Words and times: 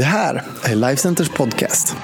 Det 0.00 0.06
här 0.06 0.42
är 0.64 0.74
Lifecenters 0.74 1.28
podcast. 1.28 1.96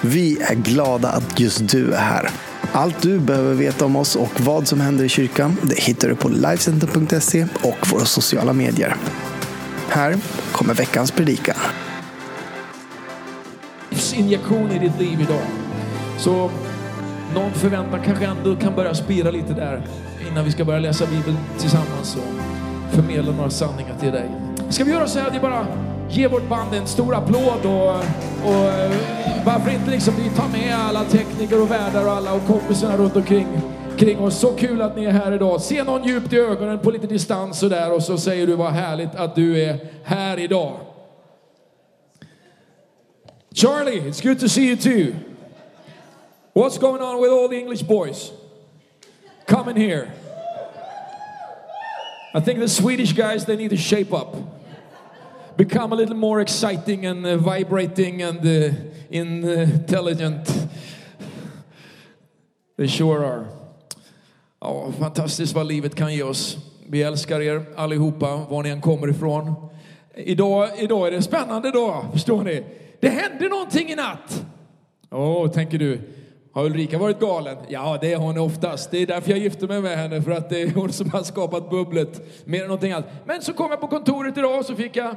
Vi 0.00 0.42
är 0.42 0.54
glada 0.54 1.08
att 1.08 1.40
just 1.40 1.68
du 1.68 1.92
är 1.92 2.00
här. 2.00 2.30
Allt 2.72 3.02
du 3.02 3.18
behöver 3.18 3.54
veta 3.54 3.84
om 3.84 3.96
oss 3.96 4.16
och 4.16 4.40
vad 4.40 4.68
som 4.68 4.80
händer 4.80 5.04
i 5.04 5.08
kyrkan 5.08 5.56
det 5.62 5.78
hittar 5.78 6.08
du 6.08 6.14
på 6.14 6.28
Lifecenter.se 6.28 7.46
och 7.62 7.90
våra 7.90 8.04
sociala 8.04 8.52
medier. 8.52 8.96
Här 9.88 10.16
kommer 10.52 10.74
veckans 10.74 11.10
predikan. 11.10 11.56
injektion 14.14 14.70
i 14.70 14.78
ditt 14.78 15.00
liv 15.00 15.20
idag. 15.20 15.46
Så 16.18 16.50
någon 17.34 17.52
förväntan 17.52 18.00
kanske 18.04 18.26
ändå 18.26 18.56
kan 18.56 18.74
börja 18.74 18.94
spira 18.94 19.30
lite 19.30 19.52
där 19.52 19.86
innan 20.30 20.44
vi 20.44 20.52
ska 20.52 20.64
börja 20.64 20.80
läsa 20.80 21.06
Bibeln 21.06 21.36
tillsammans 21.58 22.16
och 22.16 22.94
förmedla 22.94 23.32
några 23.32 23.50
sanningar 23.50 23.94
till 24.00 24.12
dig. 24.12 24.30
Ska 24.70 24.84
vi 24.84 24.90
göra 24.90 25.06
så 25.08 25.18
här 25.18 25.26
att 25.26 25.34
vi 25.34 25.40
bara 25.40 25.66
Ge 26.10 26.28
vårt 26.28 26.48
band 26.48 26.74
en 26.74 26.86
stor 26.86 27.14
applåd 27.14 27.66
och, 27.66 27.90
och 28.48 28.64
eh, 28.64 28.92
varför 29.46 29.70
inte 29.70 29.90
liksom 29.90 30.14
vi 30.16 30.30
tar 30.30 30.48
med 30.48 30.74
alla 30.74 31.04
tekniker 31.04 31.62
och 31.62 31.70
värdar 31.70 32.06
och 32.06 32.12
alla 32.12 32.34
och 32.34 32.46
kompisarna 32.46 32.96
runt 32.96 33.16
omkring 33.16 33.46
kring 33.98 34.20
oss. 34.20 34.38
Så 34.38 34.52
kul 34.52 34.82
att 34.82 34.96
ni 34.96 35.04
är 35.04 35.10
här 35.10 35.32
idag. 35.32 35.60
Se 35.60 35.82
någon 35.82 36.04
djupt 36.04 36.32
i 36.32 36.36
ögonen 36.36 36.78
på 36.78 36.90
lite 36.90 37.06
distans 37.06 37.62
och 37.62 37.70
där 37.70 37.92
och 37.92 38.02
så 38.02 38.18
säger 38.18 38.46
du 38.46 38.56
vad 38.56 38.72
härligt 38.72 39.14
att 39.14 39.34
du 39.34 39.62
är 39.62 39.78
här 40.04 40.38
idag. 40.38 40.72
Charlie, 43.54 44.00
it's 44.00 44.22
good 44.22 44.40
to 44.40 44.48
see 44.48 44.66
you 44.66 44.76
too. 44.76 45.14
What's 46.54 46.78
going 46.78 47.02
on 47.02 47.22
with 47.22 47.32
all 47.32 47.48
the 47.48 47.58
English 47.58 47.88
boys? 47.88 48.32
Come 49.46 49.70
in 49.70 49.76
here. 49.76 50.08
I 52.34 52.40
think 52.40 52.60
the 52.60 52.68
Swedish 52.68 53.12
guys, 53.12 53.44
they 53.44 53.56
need 53.56 53.70
to 53.70 53.76
shape 53.76 54.12
up. 54.12 54.57
Become 55.58 55.92
a 55.92 55.96
little 55.96 56.14
more 56.14 56.40
exciting 56.40 57.06
and 57.06 57.26
uh, 57.26 57.36
vibrating 57.36 58.22
and 58.22 58.46
uh, 58.46 58.70
intelligent. 59.10 60.68
They 62.76 62.88
sure 62.88 63.26
are. 63.26 63.44
Ja, 64.60 64.92
fantastiskt 64.98 65.54
vad 65.54 65.66
livet 65.66 65.94
kan 65.94 66.14
ge 66.14 66.22
oss. 66.22 66.56
Vi 66.86 67.02
älskar 67.02 67.40
er 67.40 67.64
allihopa, 67.76 68.46
var 68.50 68.62
ni 68.62 68.68
än 68.68 68.80
kommer 68.80 69.10
ifrån. 69.10 69.54
Idag, 70.14 70.68
idag 70.78 71.06
är 71.06 71.10
det 71.10 71.16
en 71.16 71.22
spännande 71.22 71.70
dag, 71.70 72.04
förstår 72.12 72.42
ni? 72.42 72.64
Det 73.00 73.08
hände 73.08 73.48
någonting 73.48 73.88
i 73.88 73.94
natt. 73.94 74.44
Åh, 75.10 75.44
oh, 75.44 75.50
tänker 75.50 75.78
du. 75.78 76.00
Har 76.52 76.64
Ulrika 76.64 76.98
varit 76.98 77.20
galen? 77.20 77.56
Ja, 77.68 77.98
det 78.00 78.12
är 78.12 78.16
hon 78.16 78.38
oftast. 78.38 78.90
Det 78.90 78.98
är 78.98 79.06
därför 79.06 79.30
jag 79.30 79.38
gifte 79.38 79.66
mig 79.66 79.80
med 79.80 79.98
henne, 79.98 80.22
för 80.22 80.30
att 80.30 80.50
det 80.50 80.62
är 80.62 80.74
hon 80.74 80.92
som 80.92 81.10
har 81.10 81.22
skapat 81.22 81.70
bubblet 81.70 82.46
mer 82.46 82.60
än 82.60 82.66
någonting 82.66 82.92
annat. 82.92 83.08
Men 83.26 83.42
så 83.42 83.52
kom 83.52 83.70
jag 83.70 83.80
på 83.80 83.88
kontoret 83.88 84.38
idag 84.38 84.58
och 84.58 84.64
så 84.64 84.74
fick 84.74 84.96
jag 84.96 85.16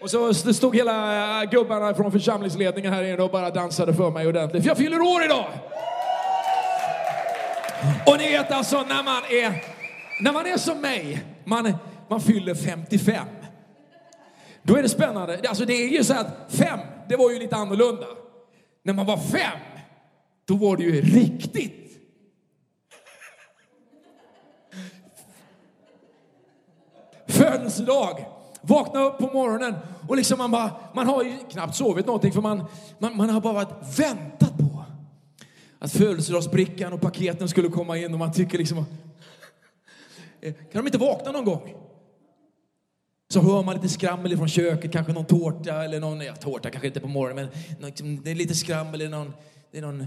Och 0.00 0.10
så 0.10 0.34
stod 0.34 0.76
hela 0.76 1.42
äh, 1.42 1.50
gubbarna 1.50 1.94
från 1.94 2.12
församlingsledningen 2.12 2.92
här 2.92 3.02
inne 3.04 3.22
och 3.22 3.30
bara 3.30 3.50
dansade 3.50 3.94
för 3.94 4.10
mig 4.10 4.26
ordentligt. 4.26 4.62
För 4.62 4.70
jag 4.70 4.76
fyller 4.76 5.00
år 5.00 5.24
idag! 5.24 5.46
Och 8.06 8.18
ni 8.18 8.30
vet 8.30 8.50
alltså 8.50 8.76
när 8.76 9.02
man 9.02 9.22
är, 9.30 9.64
när 10.22 10.32
man 10.32 10.46
är 10.46 10.56
som 10.56 10.80
mig, 10.80 11.24
man, 11.44 11.74
man 12.08 12.20
fyller 12.20 12.54
55. 12.54 13.26
Då 14.62 14.76
är 14.76 14.82
det 14.82 14.88
spännande. 14.88 15.40
Alltså 15.48 15.64
det 15.64 15.72
är 15.72 15.88
ju 15.88 16.04
så 16.04 16.14
att 16.14 16.26
fem, 16.48 16.78
det 17.08 17.16
var 17.16 17.30
ju 17.30 17.38
lite 17.38 17.56
annorlunda. 17.56 18.06
När 18.82 18.92
man 18.92 19.06
var 19.06 19.16
fem, 19.16 19.58
då 20.44 20.54
var 20.54 20.76
det 20.76 20.82
ju 20.82 21.00
riktigt. 21.00 22.00
Födelsedag. 27.26 28.37
Vakna 28.68 29.00
upp 29.00 29.18
på 29.18 29.26
morgonen 29.26 29.74
och 30.08 30.16
liksom 30.16 30.38
man 30.38 30.50
bara, 30.50 30.70
man 30.94 31.06
har 31.06 31.22
ju 31.24 31.38
knappt 31.50 31.76
sovit 31.76 32.06
någonting 32.06 32.32
för 32.32 32.40
man, 32.40 32.64
man, 32.98 33.16
man 33.16 33.30
har 33.30 33.40
bara 33.40 33.66
väntat 33.96 34.58
på 34.58 34.84
att 35.78 35.92
födelsedagsbrickan 35.92 36.92
och 36.92 37.00
paketen 37.00 37.48
skulle 37.48 37.68
komma 37.68 37.98
in 37.98 38.12
och 38.12 38.18
man 38.18 38.32
tycker 38.32 38.58
liksom 38.58 38.84
kan 40.40 40.52
de 40.72 40.86
inte 40.86 40.98
vakna 40.98 41.32
någon 41.32 41.44
gång? 41.44 41.74
Så 43.28 43.40
hör 43.40 43.62
man 43.62 43.74
lite 43.74 43.88
skrammel 43.88 44.36
från 44.36 44.48
köket, 44.48 44.92
kanske 44.92 45.12
någon 45.12 45.24
tårta 45.24 45.84
eller 45.84 46.00
någon, 46.00 46.20
ja 46.20 46.34
tårta 46.36 46.70
kanske 46.70 46.86
inte 46.86 47.00
på 47.00 47.08
morgonen 47.08 47.48
men 47.80 47.88
liksom, 47.88 48.22
det 48.22 48.30
är 48.30 48.34
lite 48.34 48.54
skrammel, 48.54 49.00
eller 49.00 49.10
någon, 49.10 49.32
det 49.70 49.78
är 49.78 49.82
någon 49.82 50.06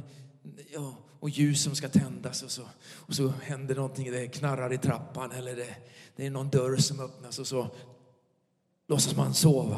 ja, 0.73 0.95
och 1.19 1.29
ljus 1.29 1.63
som 1.63 1.75
ska 1.75 1.89
tändas 1.89 2.43
och 2.43 2.51
så, 2.51 2.61
och 2.95 3.15
så 3.15 3.33
händer 3.43 3.75
någonting, 3.75 4.11
det 4.11 4.27
knarrar 4.27 4.73
i 4.73 4.77
trappan 4.77 5.31
eller 5.31 5.55
det, 5.55 5.75
det 6.15 6.25
är 6.25 6.29
någon 6.29 6.49
dörr 6.49 6.77
som 6.77 6.99
öppnas 6.99 7.39
och 7.39 7.47
så 7.47 7.67
låtsas 8.91 9.15
man 9.15 9.33
sova. 9.33 9.77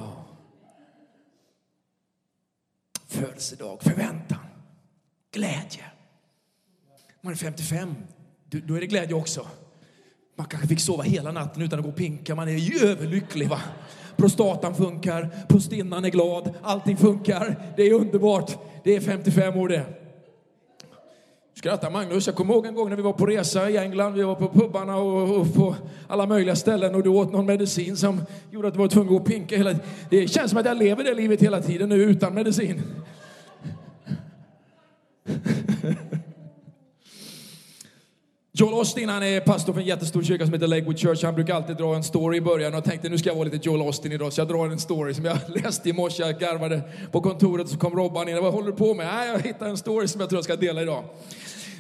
Födelsedag, 3.08 3.82
förväntan, 3.82 4.38
glädje. 5.32 5.84
Man 7.22 7.34
är 7.34 7.38
55, 7.38 7.96
då 8.50 8.76
är 8.76 8.80
det 8.80 8.88
glädje 8.88 9.16
också. 9.16 9.48
Man 10.36 10.48
kanske 10.48 10.68
fick 10.68 10.80
sova 10.80 11.04
hela 11.04 11.32
natten 11.32 11.62
utan 11.62 11.80
att 11.80 11.86
gå 11.86 11.92
och 11.92 11.98
pinka. 11.98 12.36
Man 12.36 12.48
är 12.48 12.52
ju 12.52 12.88
överlycklig. 12.88 13.50
Va? 13.50 13.62
Prostatan 14.16 14.76
funkar, 14.76 15.46
postinnan 15.50 16.06
är 16.06 16.10
glad, 16.10 16.54
allting 16.62 16.98
funkar. 16.98 17.74
Det 17.78 17.84
är 17.84 17.94
underbart. 17.94 18.58
Det 18.84 18.96
är 18.96 19.02
55 19.02 19.58
år 19.58 19.70
det. 19.70 20.03
Skratta 21.64 21.90
Magnus. 21.90 22.28
Jag 22.28 22.36
kommer 22.36 22.54
ihåg 22.54 22.66
en 22.66 22.76
gång 22.76 22.90
när 22.90 22.96
vi 22.96 23.02
var 23.02 23.14
på 23.14 23.26
resa 23.26 23.70
i 23.70 23.78
England. 23.78 24.14
Vi 24.14 24.24
var 24.24 24.36
på 24.36 24.48
pubbarna 24.48 24.98
och, 24.98 25.38
och 25.38 25.54
på 25.54 25.76
alla 26.08 26.26
möjliga 26.26 26.56
ställen 26.56 26.96
och 26.96 27.04
du 27.04 27.10
åt 27.10 27.32
någon 27.32 27.46
medicin 27.46 27.98
som 27.98 28.22
gjorde 28.52 28.68
att 28.68 28.74
du 28.74 28.80
var 28.80 28.88
tvungen 28.88 29.08
att 29.08 29.12
gå 29.12 29.22
och 29.22 29.26
pinka 29.26 29.58
hela 29.58 29.72
tiden. 29.72 29.86
Det 30.10 30.28
känns 30.28 30.50
som 30.50 30.60
att 30.60 30.66
jag 30.66 30.78
lever 30.78 31.04
det 31.04 31.14
livet 31.14 31.42
hela 31.42 31.62
tiden 31.62 31.90
nu 31.90 31.96
utan 31.96 32.34
medicin. 32.34 32.82
Joel 38.56 38.74
Austin 38.74 39.10
han 39.10 39.24
är 39.24 39.40
pastor 39.40 39.74
för 39.74 39.82
en 39.82 39.88
jättestor 39.88 40.24
kyrka 40.24 40.46
som 40.46 40.54
heter 40.54 40.68
Lakewood 40.68 41.00
Church. 41.00 41.24
Han 41.24 41.36
brukar 41.36 41.56
alltid 41.56 41.78
dra 41.78 41.96
en 41.96 42.04
story 42.04 42.38
i 42.38 42.42
början 42.42 42.76
och 42.76 42.84
tänkte 42.84 43.10
nu 43.10 43.18
ska 43.18 43.30
jag 43.30 43.36
vara 43.36 43.46
lite 43.50 43.70
Joel 43.70 43.82
Austin 43.82 44.12
idag. 44.12 44.34
Så 44.34 44.42
jag 44.42 44.48
drar 44.48 44.66
en 44.66 44.80
story 44.80 45.14
som 45.14 45.26
jag 45.26 45.38
läste 45.64 45.90
i 45.90 45.94
morse. 45.94 46.24
Jag 46.24 46.40
garvade 46.40 46.82
på 47.12 47.22
kontoret 47.22 47.70
så 47.70 47.78
kom 47.78 47.96
Robban 47.96 48.30
in. 48.30 48.42
Vad 48.42 48.54
håller 48.54 48.72
du 48.72 48.78
på 48.78 48.94
med? 48.94 49.06
Nej, 49.06 49.30
jag 49.32 49.40
hittade 49.40 49.72
en 49.72 49.78
story 49.78 50.08
som 50.08 50.22
jag 50.22 50.30
tror 50.30 50.38
jag 50.38 50.44
ska 50.44 50.56
dela 50.56 50.82
idag. 50.82 51.04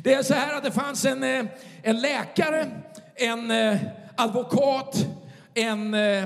Det 0.03 0.13
är 0.13 0.23
så 0.23 0.33
här 0.33 0.57
att 0.57 0.63
det 0.63 0.71
fanns 0.71 1.05
en, 1.05 1.23
eh, 1.23 1.45
en 1.81 1.99
läkare, 1.99 2.71
en 3.15 3.51
eh, 3.51 3.77
advokat, 4.15 5.07
en 5.53 5.93
eh, 5.93 6.23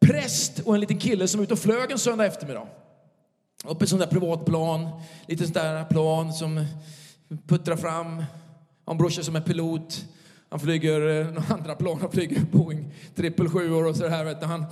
präst 0.00 0.58
och 0.58 0.74
en 0.74 0.80
liten 0.80 0.98
kille 0.98 1.28
som 1.28 1.38
var 1.38 1.44
ute 1.44 1.52
och 1.52 1.58
flög 1.58 1.90
en 1.90 1.98
söndag 1.98 2.26
eftermiddag. 2.26 2.66
Upp 3.64 3.82
i 3.82 3.86
sån 3.86 3.98
där 3.98 4.06
privatplan, 4.06 4.88
lite 5.26 5.44
sån 5.44 5.52
där 5.52 5.84
plan 5.84 6.32
som 6.32 6.64
puttrar 7.46 7.76
fram 7.76 8.24
Han 8.86 8.98
brorsa 8.98 9.22
som 9.22 9.36
är 9.36 9.40
pilot. 9.40 10.04
Han 10.48 10.60
flyger 10.60 11.24
några 11.24 11.54
andra 11.54 11.74
plan, 11.74 11.98
han 12.00 12.10
flyger 12.10 12.40
Boeing 12.40 12.94
777 13.16 13.74
och 13.74 13.96
så 13.96 14.08
här. 14.08 14.24
Vet 14.24 14.40
du, 14.40 14.46
han. 14.46 14.64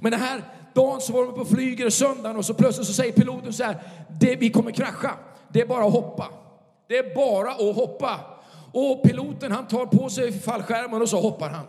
Men 0.00 0.12
den 0.12 0.20
här 0.20 0.42
dagen 0.74 1.00
så 1.00 1.12
var 1.12 1.26
de 1.26 1.34
på 1.34 1.44
flyger 1.44 1.90
söndagen 1.90 2.36
och 2.36 2.44
så 2.44 2.54
plötsligt 2.54 2.86
så 2.86 2.92
säger 2.92 3.12
piloten 3.12 3.52
så 3.52 3.64
här, 3.64 3.82
det, 4.20 4.36
vi 4.36 4.50
kommer 4.50 4.70
krascha. 4.70 5.14
Det 5.52 5.60
är 5.60 5.66
bara 5.66 5.84
att 5.84 5.92
hoppa. 5.92 6.39
Det 6.90 6.98
är 6.98 7.14
bara 7.14 7.50
att 7.50 7.76
hoppa. 7.76 8.20
Och 8.72 9.02
piloten 9.02 9.52
han 9.52 9.68
tar 9.68 9.86
på 9.86 10.08
sig 10.08 10.32
fallskärmen 10.32 11.02
och 11.02 11.08
så 11.08 11.20
hoppar 11.20 11.50
han. 11.50 11.66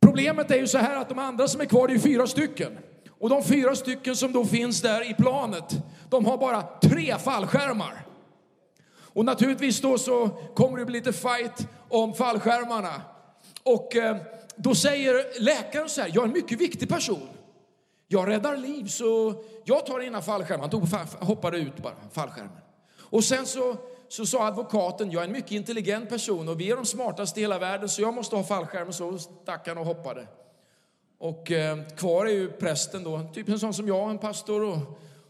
Problemet 0.00 0.50
är 0.50 0.56
ju 0.56 0.66
så 0.66 0.78
här 0.78 0.96
att 0.96 1.08
de 1.08 1.18
andra 1.18 1.48
som 1.48 1.60
är 1.60 1.64
kvar, 1.64 1.88
det 1.88 1.94
är 1.94 1.98
fyra 1.98 2.26
stycken. 2.26 2.78
Och 3.10 3.28
de 3.28 3.44
fyra 3.44 3.74
stycken 3.74 4.16
som 4.16 4.32
då 4.32 4.44
finns 4.44 4.82
där 4.82 5.10
i 5.10 5.14
planet, 5.14 5.64
de 6.08 6.26
har 6.26 6.38
bara 6.38 6.62
tre 6.62 7.18
fallskärmar. 7.18 8.06
Och 9.02 9.24
naturligtvis 9.24 9.80
då 9.80 9.98
så 9.98 10.28
kommer 10.28 10.78
det 10.78 10.84
bli 10.84 10.98
lite 10.98 11.12
fight 11.12 11.68
om 11.88 12.14
fallskärmarna. 12.14 13.02
Och 13.62 13.96
eh, 13.96 14.16
då 14.56 14.74
säger 14.74 15.40
läkaren 15.40 15.88
så 15.88 16.00
här, 16.00 16.10
jag 16.14 16.22
är 16.22 16.28
en 16.28 16.32
mycket 16.32 16.60
viktig 16.60 16.88
person. 16.88 17.28
Jag 18.08 18.28
räddar 18.28 18.56
liv 18.56 18.86
så 18.86 19.34
jag 19.64 19.86
tar 19.86 20.00
dina 20.00 20.22
fallskärmar. 20.22 20.60
Han 20.60 20.70
tog, 20.70 20.88
hoppade 21.20 21.58
ut 21.58 21.82
bara, 21.82 21.94
fallskärmen. 22.12 22.62
Och 23.12 23.24
sen 23.24 23.46
så, 23.46 23.76
så 24.08 24.26
sa 24.26 24.46
advokaten, 24.46 25.10
jag 25.10 25.22
är 25.22 25.26
en 25.26 25.32
mycket 25.32 25.50
intelligent 25.50 26.08
person 26.08 26.48
och 26.48 26.60
vi 26.60 26.70
är 26.70 26.76
de 26.76 26.86
smartaste 26.86 27.40
i 27.40 27.42
hela 27.42 27.58
världen 27.58 27.88
så 27.88 28.02
jag 28.02 28.14
måste 28.14 28.36
ha 28.36 28.44
fallskärmen. 28.44 28.92
Så 28.92 29.18
stack 29.18 29.68
han 29.68 29.78
och 29.78 29.86
hoppade. 29.86 30.26
Och 31.18 31.50
eh, 31.52 31.78
kvar 31.96 32.26
är 32.26 32.30
ju 32.30 32.52
prästen 32.52 33.04
då, 33.04 33.20
typ 33.34 33.48
en 33.48 33.58
sån 33.58 33.74
som 33.74 33.88
jag, 33.88 34.10
en 34.10 34.18
pastor. 34.18 34.62
Och, 34.62 34.78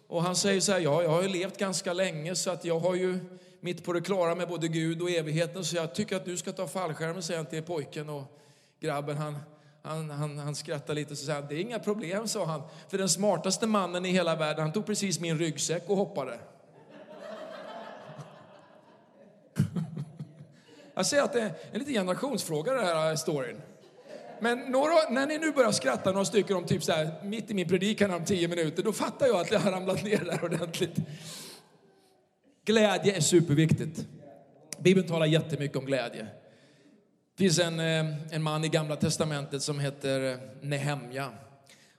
och 0.09 0.23
han 0.23 0.37
säger 0.37 0.61
så 0.61 0.73
här, 0.73 0.81
ja, 0.81 1.03
jag 1.03 1.11
har 1.11 1.23
ju 1.23 1.29
levt 1.29 1.59
ganska 1.59 1.93
länge 1.93 2.35
så 2.35 2.51
att 2.51 2.65
jag 2.65 2.81
har 2.81 2.95
ju 2.95 3.19
mitt 3.61 3.85
på 3.85 3.93
det 3.93 4.01
klara 4.01 4.35
med 4.35 4.49
både 4.49 4.69
Gud 4.69 5.03
och 5.03 5.11
evigheten. 5.11 5.65
Så 5.65 5.77
jag 5.77 5.95
tycker 5.95 6.17
att 6.17 6.25
du 6.25 6.37
ska 6.37 6.53
ta 6.53 6.69
fallskärmen, 6.69 7.23
säger 7.23 7.39
han 7.39 7.47
till 7.47 7.63
pojken. 7.63 8.09
Och 8.09 8.25
grabben 8.81 9.17
han, 9.17 9.39
han, 9.83 10.11
han, 10.11 10.39
han 10.39 10.55
skrattar 10.55 10.95
lite 10.95 11.11
och 11.11 11.19
säger 11.19 11.43
det 11.43 11.55
är 11.55 11.61
inga 11.61 11.79
problem, 11.79 12.29
sa 12.29 12.45
han. 12.45 12.63
För 12.89 12.99
den 12.99 13.09
smartaste 13.09 13.67
mannen 13.67 14.07
i 14.07 14.11
hela 14.11 14.37
världen, 14.37 14.63
han 14.63 14.73
tog 14.73 14.87
precis 14.87 15.21
min 15.21 15.39
ryggsäck 15.39 15.83
och 15.91 15.97
hoppade. 15.97 16.39
Jag 20.95 21.07
säger 21.07 21.23
att 21.23 21.33
det 21.33 21.41
är 21.41 21.55
en 21.73 21.79
liten 21.79 21.95
generationsfråga 21.95 22.73
det 22.73 22.81
här 22.81 23.11
eh, 23.11 23.17
storyn. 23.17 23.61
Men 24.41 24.59
några, 24.59 24.95
när 25.11 25.27
ni 25.27 25.39
nu 25.39 25.53
börjar 25.53 25.73
skratta 25.73 26.13
några 26.13 26.25
stycken 26.25 26.57
om 26.57 26.65
typ 26.65 26.85
så 26.85 26.93
här, 26.93 27.11
mitt 27.25 27.51
i 27.51 27.55
min 27.55 27.69
predikan 27.69 28.15
om 28.15 28.25
tio 28.25 28.49
minuter, 28.49 28.83
då 28.83 28.93
fattar 28.93 29.27
jag 29.27 29.37
att 29.37 29.51
jag 29.51 29.61
har 29.61 29.71
ramlat 29.71 30.05
ner 30.05 30.25
där 30.25 30.45
ordentligt. 30.45 30.97
Glädje 32.65 33.17
är 33.17 33.21
superviktigt. 33.21 34.07
Bibeln 34.79 35.09
talar 35.09 35.27
jättemycket 35.27 35.77
om 35.77 35.85
glädje. 35.85 36.27
Det 37.37 37.45
finns 37.45 37.59
en, 37.59 37.81
eh, 37.81 38.35
en 38.35 38.43
man 38.43 38.65
i 38.65 38.69
Gamla 38.69 38.97
Testamentet 38.97 39.63
som 39.63 39.81
heter 39.81 40.33
eh, 40.33 40.39
Nehemja. 40.61 41.31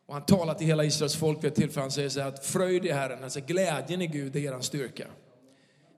Och 0.06 0.14
han 0.14 0.26
talar 0.26 0.54
till 0.54 0.68
hela 0.68 0.84
Israels 0.84 1.16
folk 1.16 1.44
vid 1.44 1.52
ett 1.52 1.56
tillfälle. 1.56 1.82
Han 1.82 1.92
säger 1.92 2.10
så 2.10 2.22
här 2.22 2.28
att 2.28 2.46
fröjd 2.46 2.86
i 2.86 2.92
Herren, 2.92 3.24
alltså 3.24 3.40
glädjen 3.40 4.02
i 4.02 4.08
Gud 4.08 4.36
är 4.36 4.40
er 4.40 4.62
styrka. 4.62 5.08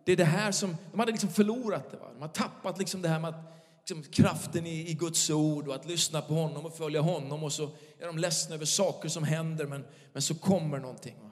Det 0.06 0.12
är 0.12 0.18
det 0.18 0.25
här 0.25 0.52
som, 0.52 0.78
de 0.92 1.00
hade 1.00 1.12
liksom 1.12 1.30
förlorat 1.30 1.92
det. 1.92 1.98
Va? 1.98 2.06
De 2.13 2.22
har 2.22 2.30
tappat 2.30 2.80
liksom 2.80 3.02
det 3.02 3.10
här 3.10 3.19
med 3.19 3.30
att, 3.30 3.54
liksom, 3.80 4.04
kraften 4.04 4.66
i, 4.66 4.90
i 4.90 4.94
Guds 4.94 5.30
ord 5.30 5.68
och 5.68 5.75
att 5.75 5.86
lyssna 5.86 6.22
på 6.22 6.34
honom 6.34 6.66
och 6.66 6.78
följa 6.78 7.02
honom. 7.02 7.44
Och 7.44 7.54
så 7.54 7.63
är 8.00 8.06
de 8.06 8.18
ledsna 8.18 8.56
över 8.56 8.66
saker 8.66 9.10
som 9.10 9.24
händer 9.24 9.66
men, 9.66 9.86
men 10.13 10.22
så 10.22 10.36
kommer 10.36 10.80
någonting. 10.80 11.16
Va? 11.22 11.31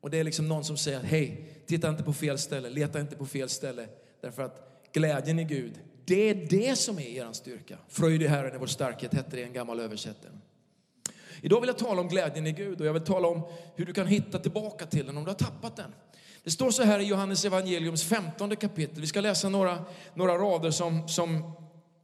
Och 0.00 0.10
det 0.10 0.18
är 0.18 0.24
liksom 0.24 0.48
någon 0.48 0.64
som 0.64 0.76
säger 0.76 1.00
hej, 1.00 1.54
titta 1.66 1.88
inte 1.88 2.02
på 2.02 2.12
fel 2.12 2.38
ställe, 2.38 2.70
leta 2.70 3.00
inte 3.00 3.16
på 3.16 3.26
fel 3.26 3.48
ställe. 3.48 3.88
Därför 4.20 4.42
att 4.42 4.88
glädjen 4.92 5.38
i 5.38 5.44
Gud, 5.44 5.72
det 6.04 6.30
är 6.30 6.34
det 6.34 6.76
som 6.76 6.98
är 6.98 7.02
er 7.02 7.32
styrka. 7.32 7.78
Fröjd 7.88 8.22
i 8.22 8.26
Herren 8.26 8.54
är 8.54 8.58
vår 8.58 8.66
starkhet, 8.66 9.14
hette 9.14 9.36
det 9.36 9.40
i 9.40 9.44
en 9.44 9.52
gammal 9.52 9.80
översättning. 9.80 10.32
Idag 11.40 11.60
vill 11.60 11.68
jag 11.68 11.78
tala 11.78 12.00
om 12.00 12.08
glädjen 12.08 12.46
i 12.46 12.52
Gud 12.52 12.80
och 12.80 12.86
jag 12.86 12.92
vill 12.92 13.02
tala 13.02 13.28
om 13.28 13.42
hur 13.76 13.86
du 13.86 13.92
kan 13.92 14.06
hitta 14.06 14.38
tillbaka 14.38 14.86
till 14.86 15.06
den 15.06 15.16
om 15.16 15.24
du 15.24 15.30
har 15.30 15.36
tappat 15.38 15.76
den. 15.76 15.94
Det 16.48 16.52
står 16.52 16.70
så 16.70 16.82
här 16.82 17.00
i 17.00 17.04
Johannes 17.04 17.44
evangeliums 17.44 18.04
15 18.04 18.56
kapitel. 18.56 19.00
Vi 19.00 19.06
ska 19.06 19.20
läsa 19.20 19.48
några, 19.48 19.84
några 20.14 20.38
rader 20.38 20.70
som, 20.70 21.08
som, 21.08 21.52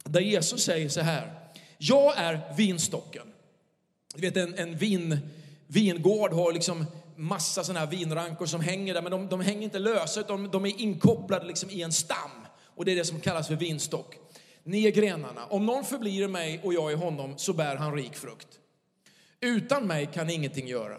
där 0.03 0.21
Jesus 0.21 0.63
säger 0.63 0.89
så 0.89 1.01
här. 1.01 1.49
Jag 1.77 2.17
är 2.17 2.53
vinstocken. 2.57 3.27
Du 4.15 4.21
vet 4.21 4.37
en, 4.37 4.53
en 4.53 4.77
vin, 4.77 5.19
vingård 5.67 6.33
har 6.33 6.53
liksom 6.53 6.85
massa 7.15 7.63
sådana 7.63 7.79
här 7.79 7.87
vinrankor 7.87 8.45
som 8.45 8.61
hänger 8.61 8.93
där, 8.93 9.01
men 9.01 9.11
de, 9.11 9.27
de 9.27 9.41
hänger 9.41 9.61
inte 9.61 9.79
lösa 9.79 10.19
utan 10.19 10.49
de 10.51 10.65
är 10.65 10.81
inkopplade 10.81 11.45
liksom 11.45 11.69
i 11.69 11.81
en 11.81 11.93
stam. 11.93 12.45
Och 12.75 12.85
det 12.85 12.91
är 12.91 12.95
det 12.95 13.05
som 13.05 13.19
kallas 13.19 13.47
för 13.47 13.55
vinstock. 13.55 14.17
Ni 14.63 14.87
är 14.87 14.91
grenarna. 14.91 15.45
Om 15.45 15.65
någon 15.65 15.85
förblir 15.85 16.23
i 16.23 16.27
mig 16.27 16.59
och 16.63 16.73
jag 16.73 16.91
i 16.91 16.95
honom 16.95 17.33
så 17.37 17.53
bär 17.53 17.75
han 17.75 17.95
rik 17.95 18.15
frukt. 18.15 18.59
Utan 19.41 19.87
mig 19.87 20.09
kan 20.13 20.29
ingenting 20.29 20.67
göra. 20.67 20.97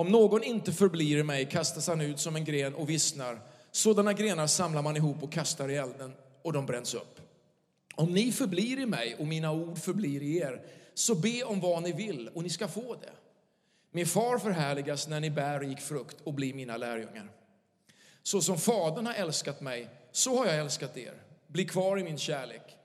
Om 0.00 0.08
någon 0.08 0.42
inte 0.42 0.72
förblir 0.72 1.18
i 1.18 1.22
mig 1.22 1.46
kastas 1.46 1.88
han 1.88 2.00
ut 2.00 2.20
som 2.20 2.36
en 2.36 2.44
gren 2.44 2.74
och 2.74 2.90
vissnar. 2.90 3.40
Sådana 3.70 4.12
grenar 4.12 4.46
samlar 4.46 4.82
man 4.82 4.96
ihop 4.96 5.22
och 5.22 5.32
kastar 5.32 5.68
i 5.68 5.76
elden 5.76 6.12
och 6.42 6.52
de 6.52 6.66
bränns 6.66 6.94
upp. 6.94 7.20
Om 7.94 8.14
ni 8.14 8.32
förblir 8.32 8.80
i 8.80 8.86
mig 8.86 9.16
och 9.18 9.26
mina 9.26 9.52
ord 9.52 9.78
förblir 9.78 10.22
i 10.22 10.36
er, 10.36 10.62
så 10.94 11.14
be 11.14 11.42
om 11.42 11.60
vad 11.60 11.82
ni 11.82 11.92
vill 11.92 12.28
och 12.34 12.42
ni 12.42 12.50
ska 12.50 12.68
få 12.68 12.94
det. 12.94 13.12
Min 13.90 14.06
far 14.06 14.38
förhärligas 14.38 15.08
när 15.08 15.20
ni 15.20 15.30
bär 15.30 15.60
rik 15.60 15.80
frukt 15.80 16.16
och 16.24 16.34
blir 16.34 16.54
mina 16.54 16.76
lärjungar. 16.76 17.30
Så 18.22 18.40
som 18.40 18.58
Fadern 18.58 19.06
har 19.06 19.14
älskat 19.14 19.60
mig, 19.60 19.88
så 20.12 20.38
har 20.38 20.46
jag 20.46 20.58
älskat 20.58 20.96
er. 20.96 21.14
Bli 21.46 21.64
kvar 21.64 21.98
i 21.98 22.04
min 22.04 22.18
kärlek. 22.18 22.76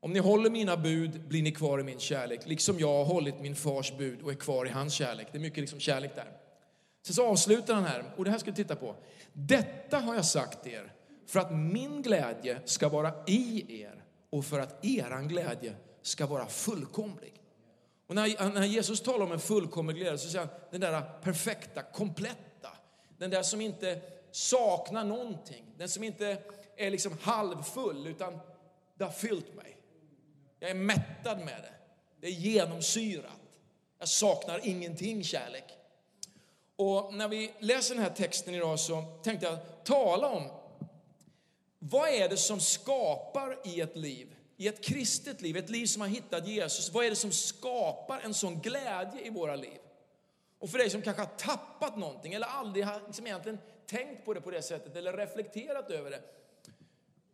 Om 0.00 0.12
ni 0.12 0.18
håller 0.18 0.50
mina 0.50 0.76
bud 0.76 1.20
blir 1.28 1.42
ni 1.42 1.52
kvar 1.52 1.80
i 1.80 1.82
min 1.82 2.00
kärlek, 2.00 2.40
liksom 2.44 2.78
jag 2.78 2.88
har 2.88 3.04
hållit 3.04 3.40
min 3.40 3.56
fars 3.56 3.92
bud 3.98 4.22
och 4.22 4.30
är 4.30 4.36
kvar 4.36 4.66
i 4.66 4.70
hans 4.70 4.94
kärlek. 4.94 5.26
Det 5.32 5.38
är 5.38 5.42
mycket 5.42 5.58
liksom 5.58 5.80
kärlek 5.80 6.16
där. 6.16 6.41
Sen 7.02 7.14
så 7.14 7.26
avslutar 7.26 7.74
han 7.74 7.84
här, 7.84 8.04
och 8.16 8.24
det 8.24 8.30
här 8.30 8.38
ska 8.38 8.50
vi 8.50 8.56
titta 8.56 8.76
på. 8.76 8.96
Detta 9.32 9.98
har 9.98 10.14
jag 10.14 10.24
sagt 10.24 10.66
er 10.66 10.92
för 11.26 11.40
att 11.40 11.52
min 11.52 12.02
glädje 12.02 12.60
ska 12.64 12.88
vara 12.88 13.12
i 13.26 13.80
er 13.82 14.04
och 14.30 14.44
för 14.44 14.60
att 14.60 14.84
eran 14.84 15.28
glädje 15.28 15.74
ska 16.02 16.26
vara 16.26 16.46
fullkomlig. 16.46 17.32
Och 18.06 18.14
när, 18.14 18.50
när 18.50 18.66
Jesus 18.66 19.00
talar 19.00 19.26
om 19.26 19.32
en 19.32 19.40
fullkomlig 19.40 19.96
glädje 19.96 20.18
så 20.18 20.28
säger 20.28 20.46
han 20.46 20.54
den 20.70 20.80
där 20.80 21.02
perfekta, 21.22 21.82
kompletta, 21.82 22.68
den 23.18 23.30
där 23.30 23.42
som 23.42 23.60
inte 23.60 24.00
saknar 24.30 25.04
någonting, 25.04 25.64
den 25.78 25.88
som 25.88 26.04
inte 26.04 26.38
är 26.76 26.90
liksom 26.90 27.18
halvfull 27.22 28.06
utan 28.06 28.38
det 28.94 29.04
har 29.04 29.12
fyllt 29.12 29.54
mig. 29.54 29.76
Jag 30.58 30.70
är 30.70 30.74
mättad 30.74 31.38
med 31.38 31.62
det. 31.62 31.74
Det 32.20 32.26
är 32.26 32.30
genomsyrat. 32.30 33.32
Jag 33.98 34.08
saknar 34.08 34.60
ingenting 34.66 35.24
kärlek. 35.24 35.64
Och 36.76 37.14
när 37.14 37.28
vi 37.28 37.52
läser 37.58 37.94
den 37.94 38.04
här 38.04 38.10
texten 38.10 38.54
idag 38.54 38.80
så 38.80 39.02
tänkte 39.22 39.46
jag 39.46 39.84
tala 39.84 40.28
om 40.28 40.50
vad 41.78 42.08
är 42.08 42.28
det 42.28 42.36
som 42.36 42.60
skapar 42.60 43.58
i 43.64 43.80
ett 43.80 43.96
liv, 43.96 44.36
i 44.56 44.68
ett 44.68 44.84
kristet 44.84 45.42
liv, 45.42 45.56
ett 45.56 45.70
liv 45.70 45.86
som 45.86 46.02
har 46.02 46.08
hittat 46.08 46.48
Jesus, 46.48 46.92
vad 46.92 47.04
är 47.04 47.10
det 47.10 47.16
som 47.16 47.32
skapar 47.32 48.20
en 48.20 48.34
sån 48.34 48.60
glädje 48.60 49.26
i 49.26 49.30
våra 49.30 49.56
liv? 49.56 49.78
Och 50.58 50.70
för 50.70 50.78
dig 50.78 50.90
som 50.90 51.02
kanske 51.02 51.22
har 51.22 51.30
tappat 51.36 51.96
någonting 51.96 52.34
eller 52.34 52.46
aldrig 52.46 52.84
har 52.84 53.00
liksom 53.06 53.26
egentligen 53.26 53.58
tänkt 53.86 54.24
på 54.24 54.34
det 54.34 54.40
på 54.40 54.50
det 54.50 54.62
sättet 54.62 54.96
eller 54.96 55.12
reflekterat 55.12 55.90
över 55.90 56.10
det. 56.10 56.22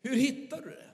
Hur 0.03 0.17
hittar 0.17 0.61
du 0.61 0.71
det? 0.71 0.91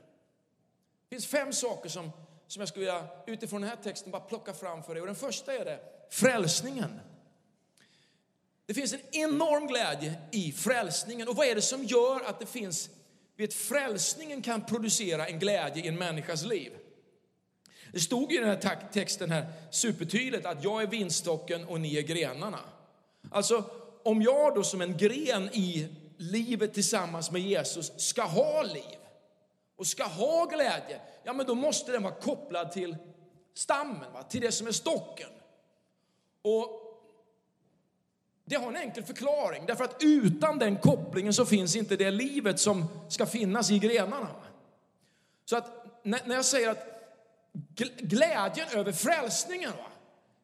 Det 1.08 1.16
finns 1.16 1.26
fem 1.26 1.52
saker 1.52 1.88
som, 1.88 2.10
som 2.46 2.60
jag 2.60 2.68
skulle 2.68 2.84
vilja 2.84 3.08
utifrån 3.26 3.60
den 3.60 3.70
här 3.70 3.76
texten 3.76 4.12
bara 4.12 4.22
plocka 4.22 4.54
fram 4.54 4.82
för 4.82 4.94
dig. 4.94 5.00
Och 5.00 5.06
den 5.06 5.16
första 5.16 5.54
är 5.54 5.64
det 5.64 5.80
frälsningen. 6.10 7.00
Det 8.66 8.74
finns 8.74 8.92
en 8.92 9.00
enorm 9.12 9.66
glädje 9.66 10.14
i 10.30 10.52
frälsningen. 10.52 11.28
Och 11.28 11.36
vad 11.36 11.46
är 11.46 11.54
det 11.54 11.62
som 11.62 11.84
gör 11.84 12.20
att 12.20 12.40
det 12.40 12.46
finns, 12.46 12.90
vet 13.36 13.54
frälsningen 13.54 14.42
kan 14.42 14.64
producera 14.64 15.26
en 15.26 15.38
glädje 15.38 15.84
i 15.84 15.88
en 15.88 15.98
människas 15.98 16.44
liv? 16.44 16.72
Det 17.92 18.00
stod 18.00 18.32
i 18.32 18.36
den 18.36 18.48
här 18.48 18.88
texten 18.92 19.30
här 19.30 19.52
supertydligt 19.70 20.46
att 20.46 20.64
jag 20.64 20.82
är 20.82 20.86
vinstocken 20.86 21.64
och 21.64 21.80
ni 21.80 21.96
är 21.96 22.02
grenarna. 22.02 22.60
Alltså, 23.30 23.64
om 24.02 24.22
jag 24.22 24.54
då 24.54 24.62
som 24.62 24.80
en 24.80 24.96
gren 24.96 25.48
i 25.52 25.88
livet 26.16 26.74
tillsammans 26.74 27.30
med 27.30 27.42
Jesus 27.42 27.92
ska 27.96 28.22
ha 28.22 28.62
liv 28.62 28.98
och 29.76 29.86
ska 29.86 30.04
ha 30.04 30.44
glädje, 30.44 31.00
ja 31.24 31.32
men 31.32 31.46
då 31.46 31.54
måste 31.54 31.92
den 31.92 32.02
vara 32.02 32.14
kopplad 32.14 32.72
till 32.72 32.96
stammen, 33.54 34.12
va? 34.12 34.22
till 34.22 34.40
det 34.40 34.52
som 34.52 34.66
är 34.66 34.72
stocken. 34.72 35.30
Och 36.42 36.83
det 38.44 38.56
har 38.56 38.68
en 38.68 38.76
enkel 38.76 39.04
förklaring, 39.04 39.66
därför 39.66 39.84
att 39.84 39.96
utan 40.00 40.58
den 40.58 40.76
kopplingen 40.76 41.34
så 41.34 41.46
finns 41.46 41.76
inte 41.76 41.96
det 41.96 42.10
livet 42.10 42.60
som 42.60 42.84
ska 43.08 43.26
finnas 43.26 43.70
i 43.70 43.78
grenarna. 43.78 44.28
Så 45.44 45.56
att 45.56 45.86
när 46.02 46.34
jag 46.34 46.44
säger 46.44 46.70
att 46.70 46.94
glädjen 47.98 48.68
över 48.74 48.92
frälsningen, 48.92 49.70
va? 49.70 49.86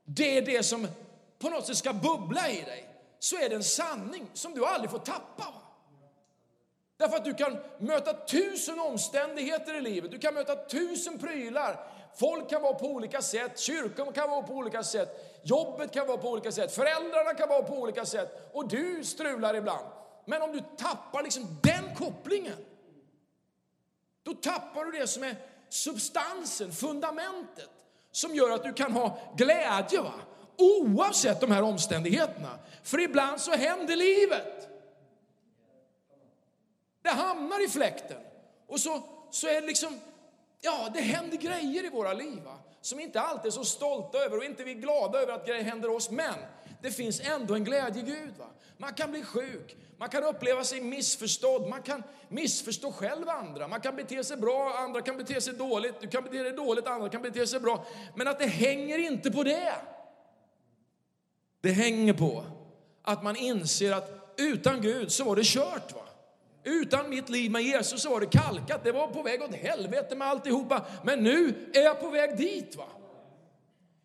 det 0.05 0.39
är 0.39 0.43
det 0.43 0.63
som 0.63 0.89
på 1.39 1.51
något 1.51 1.67
sätt 1.67 1.77
ska 1.77 1.93
bubbla 1.93 2.51
i 2.51 2.63
dig, 2.63 2.87
så 3.19 3.37
är 3.37 3.49
det 3.49 3.55
en 3.55 3.65
sanning 3.65 4.27
som 4.35 4.55
du 4.55 4.67
aldrig 4.67 4.91
får 4.91 4.99
tappa. 4.99 5.45
Va? 5.45 5.63
Därför 6.97 7.17
att 7.17 7.25
du 7.25 7.35
kan 7.35 7.57
möta 7.79 8.27
tusen 8.27 8.81
omständigheter 8.81 9.75
i 9.75 9.81
livet, 9.81 10.11
du 10.11 10.19
kan 10.19 10.35
möta 10.35 10.57
tusen 10.57 11.19
prylar. 11.19 11.87
Folk 12.15 12.51
kan 12.51 12.63
vara 12.63 12.75
på 12.75 12.87
olika 12.87 13.23
sätt, 13.23 13.59
kyrkan 13.59 14.13
kan 14.13 14.31
vara 14.31 14.43
på 14.43 14.55
olika 14.55 14.83
sätt, 14.83 15.30
jobbet 15.43 15.93
kan 15.93 16.07
vara 16.07 16.19
på 16.19 16.31
olika 16.31 16.53
sätt, 16.53 16.73
föräldrarna 16.73 17.35
kan 17.35 17.49
vara 17.49 17.63
på 17.63 17.75
olika 17.75 18.07
sätt 18.07 18.51
och 18.53 18.69
du 18.69 19.05
strular 19.05 19.55
ibland. 19.55 19.87
Men 20.25 20.43
om 20.43 20.53
du 20.53 20.63
tappar 20.77 21.23
liksom 21.23 21.59
den 21.63 21.95
kopplingen, 21.95 22.65
då 24.23 24.35
tappar 24.35 24.85
du 24.85 24.99
det 24.99 25.07
som 25.07 25.23
är 25.23 25.37
substansen, 25.69 26.73
fundamentet, 26.73 27.71
som 28.11 28.35
gör 28.35 28.51
att 28.51 28.63
du 28.63 28.73
kan 28.73 28.93
ha 28.93 29.19
glädje 29.37 30.01
va? 30.01 30.13
oavsett 30.61 31.41
de 31.41 31.51
här 31.51 31.63
omständigheterna. 31.63 32.59
För 32.83 33.01
ibland 33.01 33.41
så 33.41 33.51
händer 33.51 33.97
livet. 33.97 34.69
Det 37.03 37.11
hamnar 37.11 37.65
i 37.65 37.69
fläkten. 37.69 38.21
Och 38.67 38.81
så, 38.81 39.03
så 39.31 39.49
är 39.49 39.61
det 39.61 39.67
liksom, 39.67 40.01
ja, 40.61 40.89
det 40.95 41.01
händer 41.01 41.37
grejer 41.37 41.85
i 41.85 41.89
våra 41.89 42.13
liv 42.13 42.43
va? 42.45 42.59
Som 42.81 43.01
inte 43.01 43.21
alltid 43.21 43.47
är 43.47 43.51
så 43.51 43.65
stolta 43.65 44.19
över 44.19 44.37
och 44.37 44.45
inte 44.45 44.65
vi 44.65 44.71
är 44.71 44.75
glada 44.75 45.19
över 45.19 45.33
att 45.33 45.47
grejer 45.47 45.63
händer 45.63 45.91
oss. 45.91 46.11
Men 46.11 46.35
det 46.83 46.91
finns 46.91 47.21
ändå 47.21 47.55
en 47.55 47.65
glädje 47.65 48.03
i 48.03 48.07
Gud. 48.07 48.35
Va? 48.39 48.47
Man 48.77 48.95
kan 48.95 49.11
bli 49.11 49.23
sjuk, 49.23 49.77
man 49.97 50.09
kan 50.09 50.25
uppleva 50.25 50.65
sig 50.65 50.81
missförstådd, 50.81 51.69
man 51.69 51.83
kan 51.83 52.03
missförstå 52.29 52.93
själv 52.93 53.29
andra, 53.29 53.69
man 53.69 53.81
kan 53.81 53.97
bete 53.97 54.25
sig 54.25 54.37
bra, 54.37 54.75
andra 54.79 55.03
kan 55.03 55.17
bete 55.17 55.41
sig 55.41 55.55
dåligt, 55.55 56.01
du 56.01 56.09
kan 56.09 56.25
bete 56.25 56.43
dig 56.43 56.53
dåligt, 56.53 56.87
andra 56.87 57.09
kan 57.09 57.23
bete 57.23 57.47
sig 57.47 57.61
bra. 57.61 57.87
Men 58.15 58.29
att 58.29 58.39
det 58.39 58.47
hänger 58.47 58.99
inte 58.99 59.31
på 59.31 59.43
det. 59.43 59.75
Det 61.61 61.71
hänger 61.71 62.13
på 62.13 62.45
att 63.03 63.23
man 63.23 63.37
inser 63.37 63.93
att 63.93 64.35
utan 64.37 64.81
Gud 64.81 65.13
så 65.13 65.25
var 65.25 65.37
det 65.37 65.45
kört. 65.45 65.95
Va? 65.95 66.10
Utan 66.65 67.11
mitt 67.11 67.29
liv 67.29 67.51
med 67.51 67.63
Jesus 67.63 68.03
så 68.03 68.11
var 68.11 68.21
det 68.21 68.27
kalkat, 68.27 68.85
det 68.85 68.93
var 68.93 69.07
på 69.07 69.23
väg 69.23 69.43
åt 69.43 69.55
helvete 69.55 70.17
med 70.17 70.29
alltihopa. 70.29 70.85
Men 71.05 71.23
nu 71.23 71.71
är 71.75 71.81
jag 71.81 72.01
på 72.01 72.11
väg 72.11 72.37
dit. 72.37 72.77
va. 72.77 72.87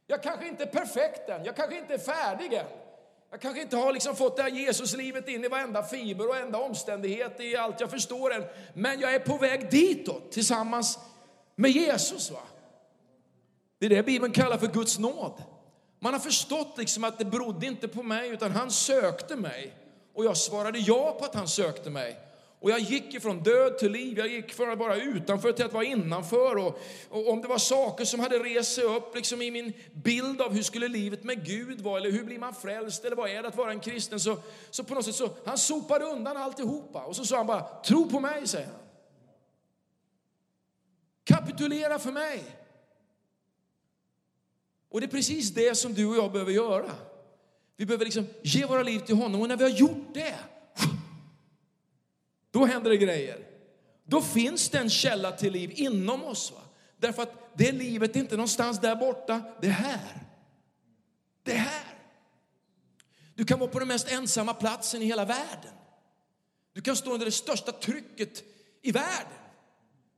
Jag 0.08 0.24
kanske 0.24 0.48
inte 0.48 0.64
är 0.64 0.68
perfekt 0.68 1.30
än, 1.30 1.46
jag 1.46 1.56
kanske 1.56 1.78
inte 1.78 1.94
är 1.94 1.98
färdig 1.98 2.54
än. 2.54 2.66
Jag 3.32 3.42
kanske 3.42 3.62
inte 3.62 3.78
har 3.78 3.94
liksom 3.94 4.16
fått 4.16 4.38
det 4.38 4.44
här 4.44 4.50
Jesuslivet 4.50 5.28
in 5.28 5.46
i 5.46 5.48
varenda 5.48 5.84
fiber 5.84 6.30
och 6.30 6.38
enda 6.38 6.60
omständighet 6.60 7.40
i 7.40 7.56
allt 7.56 7.80
jag 7.80 7.92
förstår 7.92 8.34
än. 8.34 8.44
Men 8.74 9.00
jag 9.00 9.16
är 9.16 9.20
på 9.20 9.38
väg 9.38 9.72
ditåt 9.72 10.32
tillsammans 10.32 11.00
med 11.56 11.72
Jesus. 11.72 12.32
Va? 12.32 12.40
Det 13.80 13.86
är 13.86 13.90
det 13.90 14.04
Bibeln 14.04 14.34
kallar 14.34 14.58
för 14.58 14.68
Guds 14.68 15.00
nåd. 15.00 15.44
Man 16.00 16.14
har 16.14 16.20
förstått 16.20 16.78
liksom 16.78 17.04
att 17.04 17.18
det 17.18 17.26
berodde 17.26 17.66
inte 17.66 17.88
på 17.88 18.04
mig, 18.04 18.30
utan 18.30 18.52
han 18.52 18.72
sökte 18.72 19.36
mig. 19.36 19.74
Och 20.14 20.26
jag 20.26 20.38
svarade 20.38 20.80
ja 20.80 21.16
på 21.20 21.26
att 21.26 21.36
han 21.36 21.48
sökte 21.48 21.90
mig. 21.90 22.20
Och 22.66 22.72
jag 22.72 22.80
gick 22.80 23.14
ifrån 23.14 23.44
död 23.44 23.78
till 23.78 23.92
liv, 23.92 24.18
jag 24.18 24.28
gick 24.28 24.54
från 24.54 24.70
att 24.70 24.80
vara 24.80 24.96
utanför 24.96 25.52
till 25.52 25.66
att 25.66 25.74
vara 25.74 25.84
innanför. 25.84 26.56
Och, 26.56 26.80
och 27.10 27.30
om 27.30 27.42
det 27.42 27.48
var 27.48 27.58
saker 27.58 28.06
som 28.06 28.20
hade 28.20 28.40
rest 28.40 28.76
sig 28.76 28.84
upp 28.84 29.16
liksom 29.16 29.42
i 29.42 29.52
min 29.52 29.74
bild 29.94 30.42
av 30.42 30.54
hur 30.54 30.64
skulle 30.64 30.88
livet 30.88 31.24
med 31.24 31.46
Gud 31.46 31.82
vara, 31.82 31.98
eller 31.98 32.12
hur 32.12 32.24
blir 32.24 32.40
man 32.40 32.54
frälst, 32.54 33.06
eller 33.06 33.16
vad 33.16 33.30
är 33.30 33.42
det 33.42 33.48
att 33.48 33.56
vara 33.56 33.72
en 33.72 33.80
kristen, 33.80 34.20
så, 34.20 34.38
så 34.70 34.84
på 34.84 34.94
något 34.94 35.06
sätt 35.06 35.16
så, 35.16 35.30
han 35.46 35.58
sopade 35.58 36.06
undan 36.06 36.38
alltihopa. 36.38 37.04
Och 37.04 37.16
så 37.16 37.26
sa 37.26 37.38
han 37.38 37.48
bara, 37.48 37.82
tro 37.84 38.10
på 38.10 38.20
mig, 38.20 38.48
säger 38.48 38.68
han. 38.68 38.82
Kapitulera 41.24 42.00
för 42.00 42.12
mig. 42.12 42.44
Och 44.90 45.02
det 45.02 45.06
är 45.06 45.12
precis 45.12 45.54
det 45.54 45.76
som 45.76 45.94
du 45.94 46.06
och 46.06 46.18
jag 46.18 46.32
behöver 46.32 46.52
göra. 46.52 46.92
Vi 47.78 47.86
behöver 47.86 48.06
liksom 48.06 48.28
ge 48.44 48.66
våra 48.66 48.84
liv 48.84 49.00
till 49.00 49.16
honom 49.16 49.42
och 49.42 49.48
när 49.48 49.58
vi 49.58 49.64
har 49.64 49.72
gjort 49.72 50.14
det, 50.14 50.36
då 52.56 52.66
händer 52.66 52.90
det 52.90 52.98
grejer. 52.98 53.40
Då 54.06 54.22
finns 54.22 54.70
det 54.70 54.78
en 54.78 54.90
källa 54.90 55.32
till 55.32 55.54
liv 55.54 55.72
inom 55.76 56.24
oss. 56.24 56.52
Va? 56.52 56.62
Därför 56.98 57.24
att 57.24 57.58
det 57.58 57.72
livet 57.72 58.16
är 58.16 58.20
inte 58.20 58.36
någonstans 58.36 58.82
där 58.82 58.96
borta, 58.96 59.42
det 59.62 59.68
är 59.68 59.72
här. 59.72 60.24
Det 61.44 61.52
är 61.52 61.58
här. 61.58 61.98
Du 63.36 63.46
kan 63.46 63.60
vara 63.60 63.70
på 63.70 63.80
den 63.80 63.88
mest 63.88 64.12
ensamma 64.12 64.54
platsen 64.54 65.02
i 65.02 65.06
hela 65.06 65.26
världen. 65.26 65.74
Du 66.74 66.82
kan 66.82 66.96
stå 66.96 67.14
under 67.14 67.26
det 67.26 67.32
största 67.32 67.72
trycket 67.72 68.44
i 68.82 68.92
världen. 68.92 69.40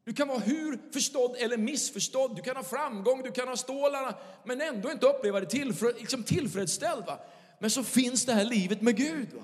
Du 0.03 0.13
kan 0.13 0.27
vara 0.27 0.39
hur 0.39 0.91
förstådd 0.93 1.35
eller 1.35 1.57
missförstådd, 1.57 2.35
du 2.35 2.41
kan 2.41 2.55
ha 2.55 2.63
framgång, 2.63 3.23
du 3.23 3.31
kan 3.31 3.47
ha 3.47 3.57
stålarna, 3.57 4.15
men 4.45 4.61
ändå 4.61 4.91
inte 4.91 5.05
uppleva 5.05 5.39
dig 5.39 5.49
tillfred, 5.49 5.95
liksom 5.99 6.23
tillfredsställd. 6.23 7.05
Va? 7.05 7.19
Men 7.59 7.71
så 7.71 7.83
finns 7.83 8.25
det 8.25 8.33
här 8.33 8.45
livet 8.45 8.81
med 8.81 8.97
Gud. 8.97 9.33
Va? 9.33 9.43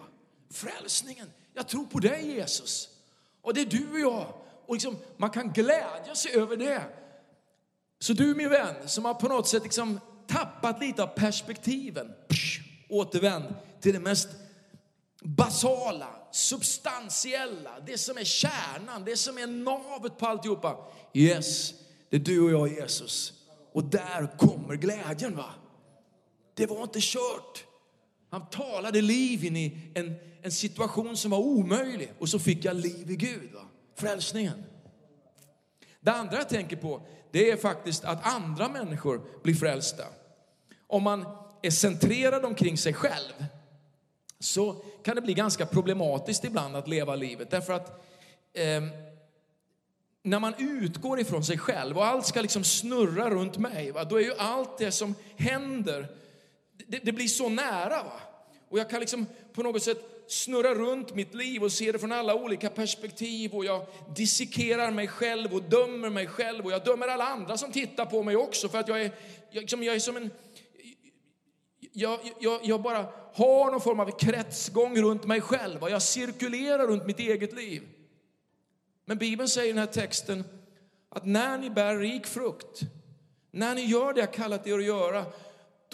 Frälsningen. 0.51 1.27
Jag 1.53 1.67
tror 1.67 1.86
på 1.86 2.00
dig 2.00 2.31
Jesus. 2.31 2.89
Och 3.41 3.53
det 3.53 3.62
är 3.62 3.65
du 3.65 3.91
och 3.91 4.00
jag. 4.00 4.33
Och 4.65 4.74
liksom, 4.74 4.98
man 5.17 5.29
kan 5.29 5.53
glädja 5.53 6.15
sig 6.15 6.36
över 6.36 6.57
det. 6.57 6.83
Så 8.00 8.13
du 8.13 8.36
min 8.36 8.50
vän, 8.50 8.75
som 8.89 9.05
har 9.05 9.13
på 9.13 9.27
något 9.27 9.48
sätt 9.48 9.63
liksom 9.63 10.00
tappat 10.27 10.79
lite 10.79 11.03
av 11.03 11.07
perspektiven, 11.07 12.13
psh, 12.29 12.60
återvänd 12.89 13.55
till 13.81 13.93
det 13.93 14.00
mest 14.00 14.29
basala, 15.22 16.07
substantiella, 16.31 17.79
det 17.86 17.98
som 17.98 18.17
är 18.17 18.24
kärnan, 18.24 19.05
det 19.05 19.17
som 19.17 19.38
är 19.38 19.48
navet 19.48 20.17
på 20.17 20.27
alltihopa. 20.27 20.77
Yes, 21.13 21.74
det 22.10 22.15
är 22.15 22.19
du 22.19 22.41
och 22.41 22.51
jag 22.51 22.81
Jesus. 22.81 23.33
Och 23.74 23.83
där 23.83 24.38
kommer 24.38 24.75
glädjen 24.75 25.36
va. 25.36 25.53
Det 26.53 26.65
var 26.65 26.83
inte 26.83 27.00
kört. 27.01 27.65
Han 28.34 28.46
talade 28.46 29.02
liv 29.02 29.46
in 29.46 29.58
i 29.58 29.78
en, 29.94 30.16
en 30.42 30.52
situation 30.52 31.18
som 31.18 31.32
var 31.32 31.38
omöjlig 31.38 32.12
och 32.20 32.30
så 32.30 32.40
fick 32.40 32.66
jag 32.66 32.75
liv 32.75 33.12
i 33.12 33.16
Gud. 33.16 33.52
Va? 33.54 33.62
Frälsningen. 33.96 34.63
Det 36.00 36.12
andra 36.12 36.38
jag 36.38 36.50
tänker 36.50 36.75
på, 36.75 37.02
det 37.32 37.52
är 37.52 37.58
faktiskt 37.58 38.04
att 38.04 38.36
andra 38.36 38.70
människor 38.70 39.22
blir 39.44 39.56
frälsta. 39.56 40.04
Om 40.88 41.04
man 41.04 41.25
är 41.62 41.72
centrerad 41.72 42.46
omkring 42.46 42.78
sig 42.78 42.94
själv 42.94 43.46
så 44.40 44.74
kan 45.04 45.16
det 45.16 45.22
bli 45.22 45.34
ganska 45.34 45.66
problematiskt 45.66 46.44
ibland 46.44 46.75
att 46.75 46.88
leva 46.88 47.16
livet. 47.16 47.52
Därför 47.52 47.74
att 47.74 47.90
eh, 48.54 48.84
när 50.24 50.40
man 50.40 50.54
utgår 50.58 51.20
ifrån 51.20 51.44
sig 51.44 51.58
själv 51.58 51.98
och 51.98 52.06
allt 52.06 52.25
ska 52.25 52.42
liksom 52.42 52.63
snurra 52.63 53.30
runt 53.30 53.58
mig, 53.58 53.92
va, 53.92 54.04
då 54.04 54.16
är 54.16 54.24
ju 54.24 54.34
allt 54.38 54.78
det 54.78 54.92
som 54.92 55.16
händer, 55.38 56.23
det, 56.88 57.00
det 57.03 57.12
blir 57.12 57.27
så 57.27 57.50
nära. 57.50 58.03
Va? 58.03 58.20
Och 58.70 58.80
jag 58.80 58.89
kan 58.89 59.00
liksom 59.00 59.25
på 59.53 59.63
något 59.63 59.84
sätt 59.84 60.13
snurra 60.27 60.74
runt 60.74 61.15
mitt 61.15 61.34
liv 61.34 61.63
och 61.63 61.72
se 61.72 61.92
det 61.92 62.00
från 62.00 62.12
alla 62.12 62.36
olika 62.36 62.70
perspektiv 62.70 63.53
och 63.53 63.65
jag 63.65 63.86
dissekerar 64.15 64.92
mig 64.92 65.08
själv 65.08 65.53
och 65.53 65.63
dömer 65.63 66.10
mig 66.10 66.27
själv 66.27 66.65
och 66.65 66.72
jag 66.72 66.86
dömer 66.86 67.08
alla 67.08 67.27
andra 67.27 67.58
som 67.58 67.72
tittar 67.72 68.06
på 68.06 68.24
mig 68.24 68.36
också 68.36 68.70
för 68.70 68.80
att 68.80 68.88
jag 68.88 69.01
är, 69.01 69.12
jag, 69.51 69.62
liksom, 69.62 69.84
jag 69.84 69.96
är 69.96 70.00
som 70.00 70.18
en 70.18 70.30
jag, 71.94 72.20
jag, 72.39 72.60
jag, 72.63 72.82
bara 72.82 73.06
har 73.34 73.72
någon 73.72 73.82
form 73.82 74.00
av 74.00 74.20
kretsgång 74.20 75.01
runt 75.01 75.25
mig 75.25 75.42
själv 75.42 75.84
och 75.84 75.89
jag 75.89 76.01
cirkulerar 76.01 76.88
runt 76.88 77.06
mitt 77.06 77.20
eget 77.20 77.53
liv. 77.53 77.84
Men 79.06 79.18
Bibeln 79.18 79.50
säger 79.50 79.70
i 79.70 79.72
den 79.72 79.80
här 79.80 79.94
texten 79.94 80.44
att 81.10 81.25
när 81.25 81.58
ni 81.58 81.70
bär 81.70 81.98
rik 81.98 82.25
frukt, 82.27 82.82
när 83.51 83.75
ni 83.75 83.86
gör 83.86 84.13
det 84.13 84.20
jag 84.20 84.34
kallat 84.34 84.68
er 84.68 84.77
att 84.77 84.86
göra, 84.86 85.25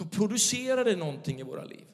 då 0.00 0.06
producerar 0.06 0.84
det 0.84 0.96
någonting 0.96 1.40
i 1.40 1.42
våra 1.42 1.64
liv. 1.64 1.84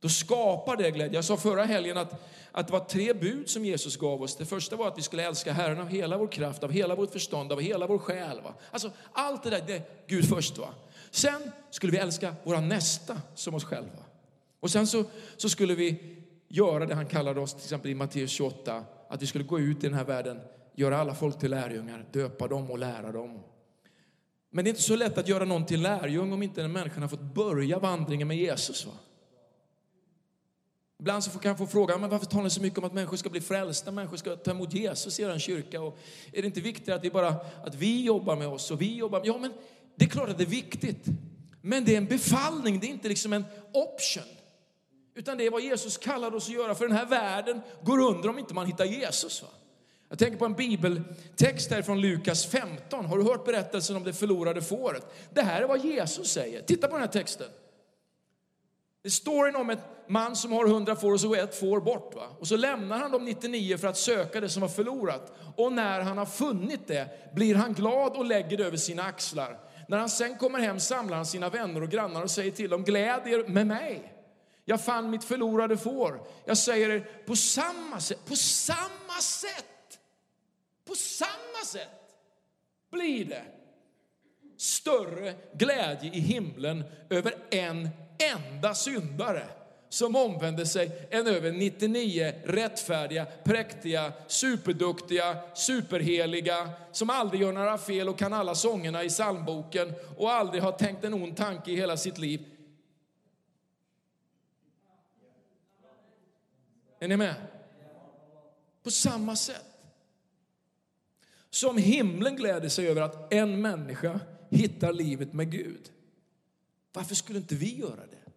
Då 0.00 0.08
skapar 0.08 0.76
det 0.76 0.90
glädje. 0.90 1.14
Jag 1.14 1.24
sa 1.24 1.36
förra 1.36 1.64
helgen 1.64 1.98
att, 1.98 2.28
att 2.52 2.66
det 2.66 2.72
var 2.72 2.84
tre 2.84 3.12
bud 3.12 3.50
som 3.50 3.64
Jesus 3.64 3.96
gav 3.96 4.22
oss. 4.22 4.36
Det 4.36 4.46
första 4.46 4.76
var 4.76 4.88
att 4.88 4.98
vi 4.98 5.02
skulle 5.02 5.22
älska 5.22 5.52
Herren 5.52 5.80
av 5.80 5.88
hela 5.88 6.18
vår 6.18 6.26
kraft, 6.26 6.64
av 6.64 6.72
hela 6.72 6.94
vårt 6.94 7.12
förstånd, 7.12 7.52
av 7.52 7.60
hela 7.60 7.86
vår 7.86 7.98
själ. 7.98 8.40
Va? 8.40 8.54
Alltså 8.70 8.90
allt 9.12 9.42
det 9.42 9.50
där, 9.50 9.62
det 9.66 9.76
är 9.76 9.82
Gud 10.06 10.28
först. 10.28 10.58
Va? 10.58 10.68
Sen 11.10 11.50
skulle 11.70 11.92
vi 11.92 11.98
älska 11.98 12.34
våra 12.44 12.60
nästa 12.60 13.20
som 13.34 13.54
oss 13.54 13.64
själva. 13.64 14.04
Och 14.60 14.70
sen 14.70 14.86
så, 14.86 15.04
så 15.36 15.48
skulle 15.48 15.74
vi 15.74 16.16
göra 16.48 16.86
det 16.86 16.94
han 16.94 17.06
kallade 17.06 17.40
oss, 17.40 17.54
till 17.54 17.64
exempel 17.64 17.90
i 17.90 17.94
Matteus 17.94 18.30
28, 18.30 18.84
att 19.08 19.22
vi 19.22 19.26
skulle 19.26 19.44
gå 19.44 19.60
ut 19.60 19.84
i 19.84 19.86
den 19.86 19.94
här 19.94 20.04
världen, 20.04 20.40
göra 20.74 20.98
alla 20.98 21.14
folk 21.14 21.38
till 21.38 21.50
lärjungar, 21.50 22.04
döpa 22.12 22.48
dem 22.48 22.70
och 22.70 22.78
lära 22.78 23.12
dem. 23.12 23.40
Men 24.50 24.64
det 24.64 24.68
är 24.68 24.72
inte 24.72 24.82
så 24.82 24.96
lätt 24.96 25.18
att 25.18 25.28
göra 25.28 25.44
någon 25.44 25.66
till 25.66 25.82
lärjung 25.82 26.32
om 26.32 26.42
inte 26.42 26.62
den 26.62 26.72
människan 26.72 27.02
har 27.02 27.08
fått 27.08 27.34
börja 27.34 27.78
vandringen 27.78 28.28
med 28.28 28.36
Jesus. 28.36 28.86
Va? 28.86 28.92
Ibland 31.00 31.24
så 31.24 31.38
kan 31.38 31.48
jag 31.48 31.58
få 31.58 31.66
frågan, 31.66 32.00
men 32.00 32.10
varför 32.10 32.26
talar 32.26 32.44
ni 32.44 32.50
så 32.50 32.62
mycket 32.62 32.78
om 32.78 32.84
att 32.84 32.92
människor 32.92 33.16
ska 33.16 33.30
bli 33.30 33.40
frälsta, 33.40 33.90
människor 33.90 34.16
ska 34.16 34.36
ta 34.36 34.50
emot 34.50 34.72
Jesus 34.72 35.20
i 35.20 35.22
er 35.22 35.38
kyrka? 35.38 35.80
Och 35.80 35.98
är 36.32 36.42
det 36.42 36.46
inte 36.46 36.60
viktigt 36.60 36.88
att 36.88 37.04
vi 37.04 37.10
bara, 37.10 37.28
att 37.64 37.74
vi 37.74 38.04
jobbar 38.04 38.36
med 38.36 38.48
oss 38.48 38.70
och 38.70 38.80
vi 38.80 38.96
jobbar? 38.96 39.22
Ja, 39.24 39.38
men 39.38 39.52
det 39.96 40.04
är 40.04 40.08
klart 40.08 40.28
att 40.28 40.38
det 40.38 40.44
är 40.44 40.46
viktigt. 40.46 41.04
Men 41.62 41.84
det 41.84 41.92
är 41.92 41.96
en 41.96 42.06
befallning, 42.06 42.80
det 42.80 42.86
är 42.86 42.90
inte 42.90 43.08
liksom 43.08 43.32
en 43.32 43.44
option. 43.72 44.24
Utan 45.14 45.38
det 45.38 45.46
är 45.46 45.50
vad 45.50 45.62
Jesus 45.62 45.96
kallar 45.98 46.34
oss 46.34 46.48
att 46.48 46.54
göra, 46.54 46.74
för 46.74 46.88
den 46.88 46.96
här 46.96 47.06
världen 47.06 47.60
går 47.82 47.98
under 47.98 48.28
om 48.28 48.38
inte 48.38 48.54
man 48.54 48.66
hittar 48.66 48.84
Jesus. 48.84 49.42
Va? 49.42 49.48
Jag 50.10 50.18
tänker 50.18 50.38
på 50.38 50.44
en 50.44 50.54
bibeltext 50.54 51.70
här 51.70 51.82
från 51.82 52.00
Lukas 52.00 52.46
15. 52.46 53.06
Har 53.06 53.18
du 53.18 53.24
hört 53.24 53.44
berättelsen 53.44 53.96
om 53.96 54.04
det 54.04 54.12
förlorade 54.12 54.62
fåret? 54.62 55.06
Det 55.34 55.42
här 55.42 55.62
är 55.62 55.66
vad 55.66 55.84
Jesus 55.84 56.32
säger. 56.32 56.62
Titta 56.62 56.86
på 56.86 56.92
den 56.92 57.00
här 57.00 57.12
texten. 57.12 57.46
Det 59.02 59.08
är 59.08 59.10
storyn 59.10 59.56
om 59.56 59.70
en 59.70 59.78
man 60.08 60.36
som 60.36 60.52
har 60.52 60.66
hundra 60.66 60.96
får 60.96 61.12
och 61.12 61.20
så 61.20 61.28
går 61.28 61.36
ett 61.36 61.54
får 61.54 61.80
bort. 61.80 62.14
Va? 62.14 62.26
Och 62.38 62.48
så 62.48 62.56
lämnar 62.56 62.98
han 62.98 63.10
de 63.10 63.24
99 63.24 63.78
för 63.78 63.88
att 63.88 63.96
söka 63.96 64.40
det 64.40 64.48
som 64.48 64.60
var 64.60 64.68
förlorat. 64.68 65.32
Och 65.56 65.72
när 65.72 66.00
han 66.00 66.18
har 66.18 66.26
funnit 66.26 66.86
det 66.86 67.34
blir 67.34 67.54
han 67.54 67.74
glad 67.74 68.12
och 68.12 68.24
lägger 68.24 68.56
det 68.56 68.64
över 68.64 68.76
sina 68.76 69.02
axlar. 69.02 69.58
När 69.88 69.98
han 69.98 70.08
sen 70.08 70.38
kommer 70.38 70.58
hem 70.58 70.80
samlar 70.80 71.16
han 71.16 71.26
sina 71.26 71.48
vänner 71.48 71.82
och 71.82 71.90
grannar 71.90 72.22
och 72.22 72.30
säger 72.30 72.50
till 72.50 72.70
dem, 72.70 72.84
gläd 72.84 73.26
er 73.26 73.48
med 73.48 73.66
mig. 73.66 74.14
Jag 74.64 74.80
fann 74.80 75.10
mitt 75.10 75.24
förlorade 75.24 75.76
får. 75.76 76.20
Jag 76.44 76.58
säger 76.58 76.90
er, 76.90 77.08
på 77.26 77.36
samma 77.36 78.00
sätt, 78.00 78.18
på 78.28 78.36
samma 78.36 79.20
sätt, 79.20 79.64
på 80.90 80.96
samma 80.96 81.64
sätt 81.64 82.14
blir 82.90 83.24
det 83.24 83.44
större 84.56 85.34
glädje 85.52 86.10
i 86.12 86.20
himlen 86.20 86.84
över 87.10 87.34
en 87.50 87.88
enda 88.34 88.74
syndare 88.74 89.48
som 89.88 90.16
omvänder 90.16 90.64
sig 90.64 91.08
än 91.10 91.26
över 91.26 91.52
99 91.52 92.32
rättfärdiga, 92.44 93.26
präktiga, 93.44 94.12
superduktiga, 94.26 95.38
superheliga 95.54 96.70
som 96.92 97.10
aldrig 97.10 97.42
gör 97.42 97.52
några 97.52 97.78
fel 97.78 98.08
och 98.08 98.18
kan 98.18 98.32
alla 98.32 98.54
sångerna 98.54 99.04
i 99.04 99.08
psalmboken 99.08 99.94
och 100.18 100.32
aldrig 100.32 100.62
har 100.62 100.72
tänkt 100.72 101.04
en 101.04 101.14
ond 101.14 101.36
tanke 101.36 101.70
i 101.70 101.76
hela 101.76 101.96
sitt 101.96 102.18
liv. 102.18 102.44
Är 106.98 107.08
ni 107.08 107.16
med? 107.16 107.34
På 108.82 108.90
samma 108.90 109.36
sätt. 109.36 109.69
Som 111.50 111.78
himlen 111.78 112.36
gläder 112.36 112.68
sig 112.68 112.88
över 112.88 113.02
att 113.02 113.32
en 113.32 113.60
människa 113.60 114.20
hittar 114.50 114.92
livet 114.92 115.32
med 115.32 115.50
Gud. 115.50 115.90
Varför 116.92 117.14
skulle 117.14 117.38
inte 117.38 117.54
vi 117.54 117.78
göra 117.78 118.06
det? 118.10 118.32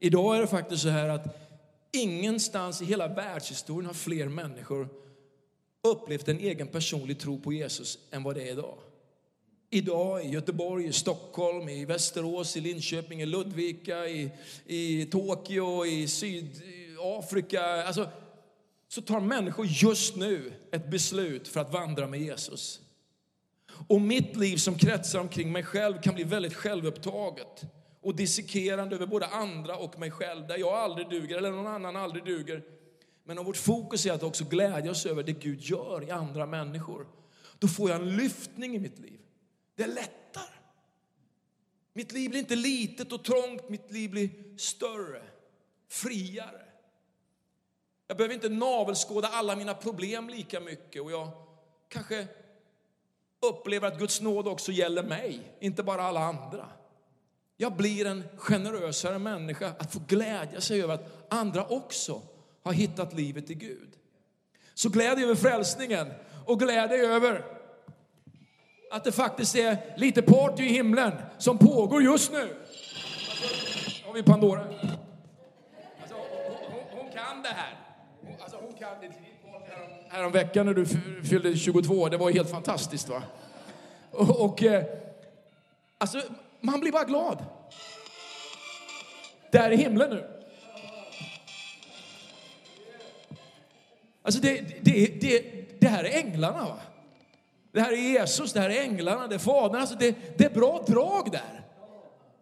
Idag 0.00 0.36
är 0.36 0.40
det 0.40 0.46
faktiskt 0.46 0.82
så 0.82 0.88
här 0.88 1.08
att 1.08 1.52
ingenstans 1.92 2.82
i 2.82 2.84
hela 2.84 3.08
världshistorien 3.08 3.86
har 3.86 3.94
fler 3.94 4.28
människor 4.28 4.88
upplevt 5.82 6.28
en 6.28 6.38
egen 6.38 6.68
personlig 6.68 7.18
tro 7.18 7.40
på 7.40 7.52
Jesus 7.52 7.98
än 8.10 8.22
vad 8.22 8.34
det 8.34 8.42
är 8.42 8.52
idag. 8.52 8.78
idag 9.70 10.24
i 10.24 10.28
Göteborg, 10.28 10.86
i 10.86 10.92
Stockholm, 10.92 11.68
i 11.68 11.84
Västerås, 11.84 12.56
i 12.56 12.60
Linköping, 12.60 13.22
i 13.22 13.26
Ludvika, 13.26 14.06
i, 14.06 14.30
i 14.66 15.06
Tokyo, 15.06 15.86
i 15.86 16.08
Sydafrika. 16.08 17.62
Alltså, 17.62 18.08
så 18.88 19.02
tar 19.02 19.20
människor 19.20 19.66
just 19.66 20.16
nu 20.16 20.52
ett 20.72 20.90
beslut 20.90 21.48
för 21.48 21.60
att 21.60 21.72
vandra 21.72 22.06
med 22.06 22.20
Jesus. 22.20 22.80
Och 23.88 24.00
mitt 24.00 24.36
liv 24.36 24.56
som 24.56 24.78
kretsar 24.78 25.20
omkring 25.20 25.52
mig 25.52 25.62
själv 25.62 26.00
kan 26.00 26.14
bli 26.14 26.24
väldigt 26.24 26.54
självupptaget 26.54 27.62
och 28.00 28.16
dissekerande 28.16 28.96
över 28.96 29.06
både 29.06 29.26
andra 29.26 29.76
och 29.76 29.98
mig 29.98 30.10
själv, 30.10 30.46
där 30.46 30.58
jag 30.58 30.72
aldrig 30.72 31.10
duger 31.10 31.36
eller 31.36 31.50
någon 31.50 31.66
annan 31.66 31.96
aldrig 31.96 32.24
duger. 32.24 32.62
Men 33.24 33.38
om 33.38 33.44
vårt 33.44 33.56
fokus 33.56 34.06
är 34.06 34.12
att 34.12 34.22
också 34.22 34.44
oss 34.90 35.06
över 35.06 35.22
det 35.22 35.32
Gud 35.32 35.60
gör 35.60 36.04
i 36.04 36.10
andra 36.10 36.46
människor, 36.46 37.06
då 37.58 37.68
får 37.68 37.90
jag 37.90 38.00
en 38.00 38.16
lyftning 38.16 38.76
i 38.76 38.78
mitt 38.78 38.98
liv. 38.98 39.20
Det 39.76 39.86
lättar. 39.86 40.60
Mitt 41.92 42.12
liv 42.12 42.30
blir 42.30 42.40
inte 42.40 42.56
litet 42.56 43.12
och 43.12 43.24
trångt, 43.24 43.68
mitt 43.68 43.92
liv 43.92 44.10
blir 44.10 44.30
större, 44.56 45.22
friare. 45.88 46.65
Jag 48.06 48.16
behöver 48.16 48.34
inte 48.34 48.48
navelskåda 48.48 49.28
alla 49.28 49.56
mina 49.56 49.74
problem 49.74 50.28
lika 50.28 50.60
mycket 50.60 51.02
och 51.02 51.10
jag 51.10 51.28
kanske 51.88 52.26
upplever 53.42 53.88
att 53.88 53.98
Guds 53.98 54.20
nåd 54.20 54.48
också 54.48 54.72
gäller 54.72 55.02
mig, 55.02 55.56
inte 55.60 55.82
bara 55.82 56.02
alla 56.02 56.20
andra. 56.20 56.68
Jag 57.56 57.76
blir 57.76 58.06
en 58.06 58.24
generösare 58.36 59.18
människa 59.18 59.72
att 59.78 59.92
få 59.92 60.00
glädja 60.08 60.60
sig 60.60 60.82
över 60.82 60.94
att 60.94 61.32
andra 61.32 61.66
också 61.66 62.22
har 62.62 62.72
hittat 62.72 63.12
livet 63.12 63.50
i 63.50 63.54
Gud. 63.54 63.96
Så 64.74 64.88
gläd 64.88 65.16
dig 65.16 65.24
över 65.24 65.34
frälsningen 65.34 66.12
och 66.46 66.60
gläd 66.60 66.90
dig 66.90 67.00
över 67.00 67.44
att 68.90 69.04
det 69.04 69.12
faktiskt 69.12 69.56
är 69.56 69.94
lite 69.96 70.22
party 70.22 70.62
i 70.62 70.68
himlen 70.68 71.12
som 71.38 71.58
pågår 71.58 72.02
just 72.02 72.32
nu. 72.32 72.38
Alltså, 72.40 74.06
har 74.06 74.12
vi 74.14 74.22
Pandora? 74.22 74.60
Alltså, 74.60 76.16
hon, 76.70 76.82
hon, 76.90 77.12
kan 77.12 77.42
det 77.42 77.48
här. 77.48 77.85
Hon, 78.86 79.04
alltså. 79.04 79.20
Härom 80.08 80.32
veckan 80.32 80.66
när 80.66 80.74
du 80.74 80.86
fyllde 81.24 81.56
22, 81.56 82.08
det 82.08 82.16
var 82.16 82.30
helt 82.30 82.50
fantastiskt 82.50 83.08
va? 83.08 83.22
Och, 84.10 84.44
och 84.44 84.62
eh, 84.62 84.84
alltså, 85.98 86.22
man 86.60 86.80
blir 86.80 86.92
bara 86.92 87.04
glad. 87.04 87.44
Där 89.50 89.70
är 89.70 89.76
himlen 89.76 90.10
nu. 90.10 90.26
Alltså 94.22 94.40
det, 94.40 94.64
det, 94.82 95.20
det, 95.20 95.44
det 95.80 95.88
här 95.88 96.04
är 96.04 96.18
änglarna 96.18 96.64
va? 96.64 96.78
Det 97.72 97.80
här 97.80 97.92
är 97.92 97.96
Jesus, 97.96 98.52
det 98.52 98.60
här 98.60 98.70
är 98.70 98.82
änglarna, 98.82 99.26
det 99.26 99.34
är 99.34 99.38
Fadern. 99.38 99.80
Alltså 99.80 99.96
det, 99.96 100.38
det 100.38 100.44
är 100.44 100.50
bra 100.50 100.84
drag 100.86 101.32
där. 101.32 101.62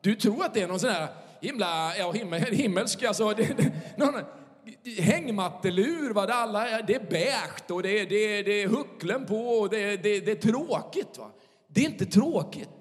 Du 0.00 0.14
tror 0.14 0.44
att 0.44 0.54
det 0.54 0.62
är 0.62 0.68
någon 0.68 0.80
sån 0.80 0.90
här 0.90 1.08
himla, 1.40 1.96
ja, 1.96 2.12
himmel, 2.12 2.42
himmelsk, 2.42 3.02
alltså, 3.02 3.30
det, 3.30 3.56
det, 3.56 3.72
någon 3.96 4.14
hängmattelur, 4.98 6.10
va? 6.10 6.26
Det, 6.26 6.34
alla, 6.34 6.82
det 6.82 6.94
är 6.94 7.10
beige 7.10 7.70
och 7.70 7.82
det, 7.82 8.00
är, 8.00 8.06
det, 8.06 8.38
är, 8.38 8.44
det 8.44 8.62
är 8.62 8.68
hucklen 8.68 9.26
på 9.26 9.48
och 9.48 9.70
det, 9.70 9.96
det, 9.96 10.20
det 10.20 10.30
är 10.30 10.52
tråkigt. 10.52 11.18
Va? 11.18 11.30
Det 11.66 11.80
är 11.80 11.84
inte 11.84 12.06
tråkigt. 12.06 12.80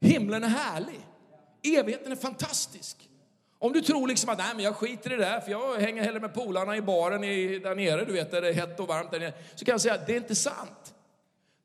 Himlen 0.00 0.44
är 0.44 0.48
härlig. 0.48 1.00
Evigheten 1.62 2.12
är 2.12 2.16
fantastisk. 2.16 2.96
Om 3.58 3.72
du 3.72 3.80
tror 3.80 4.08
liksom 4.08 4.30
att 4.30 4.38
nej, 4.38 4.52
men 4.54 4.64
jag 4.64 4.76
skiter 4.76 5.12
i 5.12 5.16
det 5.16 5.24
där 5.24 5.40
för 5.40 5.50
jag 5.50 5.78
hänger 5.78 6.02
hellre 6.02 6.20
med 6.20 6.34
polarna 6.34 6.76
i 6.76 6.82
baren 6.82 7.24
i, 7.24 7.58
där 7.58 7.74
nere, 7.74 8.04
du 8.04 8.12
vet, 8.12 8.30
där 8.30 8.42
det 8.42 8.48
är 8.48 8.52
hett 8.52 8.80
och 8.80 8.88
varmt 8.88 9.10
där 9.10 9.20
nere. 9.20 9.32
Så 9.54 9.64
kan 9.64 9.72
jag 9.72 9.80
säga 9.80 9.94
att 9.94 10.06
det 10.06 10.12
är 10.12 10.16
inte 10.16 10.34
sant. 10.34 10.94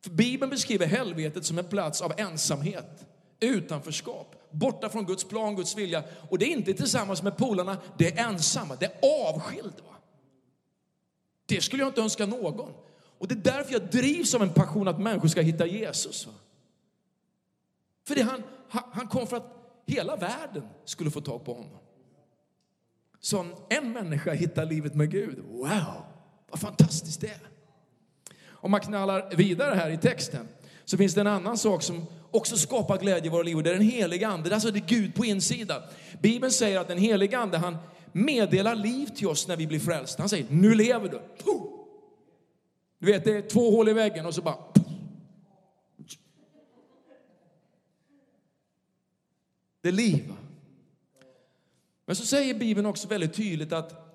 För 0.04 0.10
Bibeln 0.10 0.50
beskriver 0.50 0.86
helvetet 0.86 1.46
som 1.46 1.60
en 1.60 1.66
plats 1.66 2.02
av 2.02 2.14
ensamhet, 2.18 3.06
utanförskap, 3.40 4.36
borta 4.56 4.90
från 4.90 5.06
Guds 5.06 5.24
plan, 5.24 5.56
Guds 5.56 5.78
vilja. 5.78 6.04
Och 6.30 6.40
det 6.40 6.46
är 6.46 6.50
inte 6.50 6.74
tillsammans 6.74 7.24
med 7.24 7.38
polarna, 7.38 7.78
det 7.98 8.20
är 8.20 8.30
ensamma, 8.30 8.76
det 8.76 8.86
är 8.86 9.28
avskild. 9.30 9.74
Va? 9.86 9.96
Det 11.46 11.62
skulle 11.62 11.84
jag 11.84 11.90
inte 11.90 12.02
önska 12.02 12.26
någon. 12.26 12.74
Och 13.18 13.28
det 13.28 13.34
är 13.34 13.54
därför 13.54 13.74
jag 13.74 13.92
drivs 13.92 14.36
av 14.36 14.42
en 14.42 14.54
passion 14.54 14.88
att 14.88 15.00
människor 15.00 15.28
ska 15.28 15.42
hitta 15.42 15.66
Jesus. 15.66 16.28
Va? 16.28 16.34
För 18.08 18.16
det 18.16 18.22
han, 18.22 18.44
han 18.70 19.08
kom 19.08 19.28
för 19.28 19.38
att 19.38 19.56
hela 19.86 20.16
världen 20.16 20.68
skulle 20.86 21.12
få 21.12 21.22
tag 21.22 21.46
på 21.46 21.54
honom. 21.54 21.78
Så 23.20 23.40
om 23.40 23.56
en 23.70 23.92
människa 23.92 24.34
hittar 24.34 24.66
livet 24.66 24.96
med 24.96 25.12
Gud, 25.12 25.40
wow, 25.48 26.04
vad 26.50 26.60
fantastiskt 26.60 27.22
det 27.22 27.28
är. 27.28 27.50
Om 28.48 28.72
man 28.72 28.80
knallar 28.80 29.36
vidare 29.36 29.76
här 29.76 29.90
i 29.90 29.98
texten 29.98 30.48
så 30.86 30.98
finns 30.98 31.14
det 31.14 31.22
en 31.22 31.28
annan 31.28 31.58
sak 31.58 31.84
som 31.84 32.06
också 32.36 32.58
skapar 32.58 32.98
glädje 32.98 33.26
i 33.26 33.30
våra 33.30 33.44
liv 33.44 33.58
och 33.58 33.64
det 33.64 33.70
är 33.70 33.74
den 33.74 33.90
heliga 33.90 34.28
ande. 34.28 34.50
Det 34.50 34.54
är 34.54 34.56
alltså 34.56 34.72
det 34.72 34.80
är 34.80 34.88
Gud 34.88 35.16
på 35.16 35.26
insidan. 35.26 35.82
Bibeln 36.22 36.52
säger 36.52 36.80
att 36.80 36.88
den 36.88 36.98
heliga 36.98 37.40
ande 37.40 37.58
han 37.58 37.78
meddelar 38.12 38.76
liv 38.76 39.08
till 39.08 39.28
oss 39.28 39.48
när 39.48 39.58
vi 39.58 39.68
blir 39.68 39.80
frälsta. 39.80 40.22
Han 40.22 40.30
säger, 40.30 40.46
nu 40.50 40.76
lever 40.76 41.10
du. 41.10 41.22
Du 43.00 43.06
vet, 43.12 43.24
det 43.24 43.38
är 43.38 43.42
två 43.42 43.72
hål 43.72 43.90
i 43.90 43.94
väggen 43.94 44.26
och 44.26 44.36
så 44.36 44.42
bara 44.42 44.58
Det 49.82 49.90
är 49.90 49.94
liv. 49.94 50.34
Men 52.06 52.16
så 52.16 52.26
säger 52.26 52.54
Bibeln 52.54 52.86
också 52.86 53.08
väldigt 53.08 53.34
tydligt 53.34 53.74
att 53.74 54.06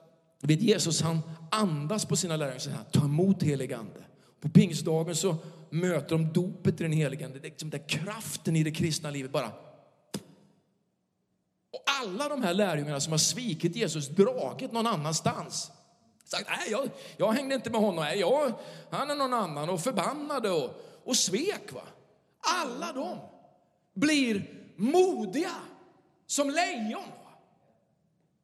vet, 0.40 0.62
Jesus 0.62 1.02
han 1.02 1.20
andas 1.50 2.04
på 2.04 2.16
sina 2.16 2.37
lärjungar 2.37 2.85
ta 2.92 3.04
emot 3.04 3.42
helig 3.42 3.72
ande. 3.72 4.04
På 4.40 4.48
pingstdagen 4.48 5.16
så 5.16 5.37
möter 5.70 6.09
de 6.09 6.33
dopet 6.33 6.81
i 6.81 6.83
den 6.83 6.92
helige 6.92 7.26
ande. 7.26 7.38
Det 7.38 7.48
är 7.48 7.50
liksom 7.50 7.70
där 7.70 7.88
kraften 7.88 8.57
i 8.57 8.62
det 8.62 8.70
kristna 8.70 9.11
livet 9.11 9.31
bara. 9.31 9.53
Och 11.72 11.83
alla 12.00 12.29
de 12.29 12.42
här 12.42 12.55
lärjungarna 12.55 13.00
som 13.00 13.12
har 13.12 13.18
svikit 13.18 13.76
Jesus, 13.76 14.09
dragit 14.09 14.72
någon 14.72 14.87
annanstans. 14.87 15.70
Sagt, 16.24 16.48
nej 16.48 16.70
jag, 16.70 16.90
jag 17.16 17.33
hängde 17.33 17.55
inte 17.55 17.70
med 17.70 17.81
honom, 17.81 18.05
nej, 18.05 18.18
jag, 18.18 18.53
han 18.90 19.11
är 19.11 19.14
någon 19.14 19.35
annan 19.35 19.70
och 19.70 19.81
förbannade 19.81 20.50
och, 20.50 20.70
och 21.05 21.16
svek. 21.16 21.72
Va? 21.72 21.83
Alla 22.40 22.92
de 22.92 23.18
blir 23.94 24.50
modiga 24.76 25.55
som 26.26 26.50
lejon. 26.50 27.09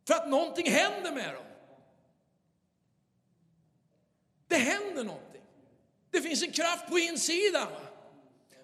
För 0.07 0.15
att 0.15 0.29
någonting 0.29 0.71
händer 0.71 1.13
med 1.13 1.35
dem. 1.35 1.45
Det 4.49 4.57
händer 4.57 5.05
något. 5.05 5.26
Det 6.17 6.23
finns 6.23 6.43
en 6.43 6.53
kraft 6.53 6.89
på 6.89 6.99
insidan. 6.99 7.67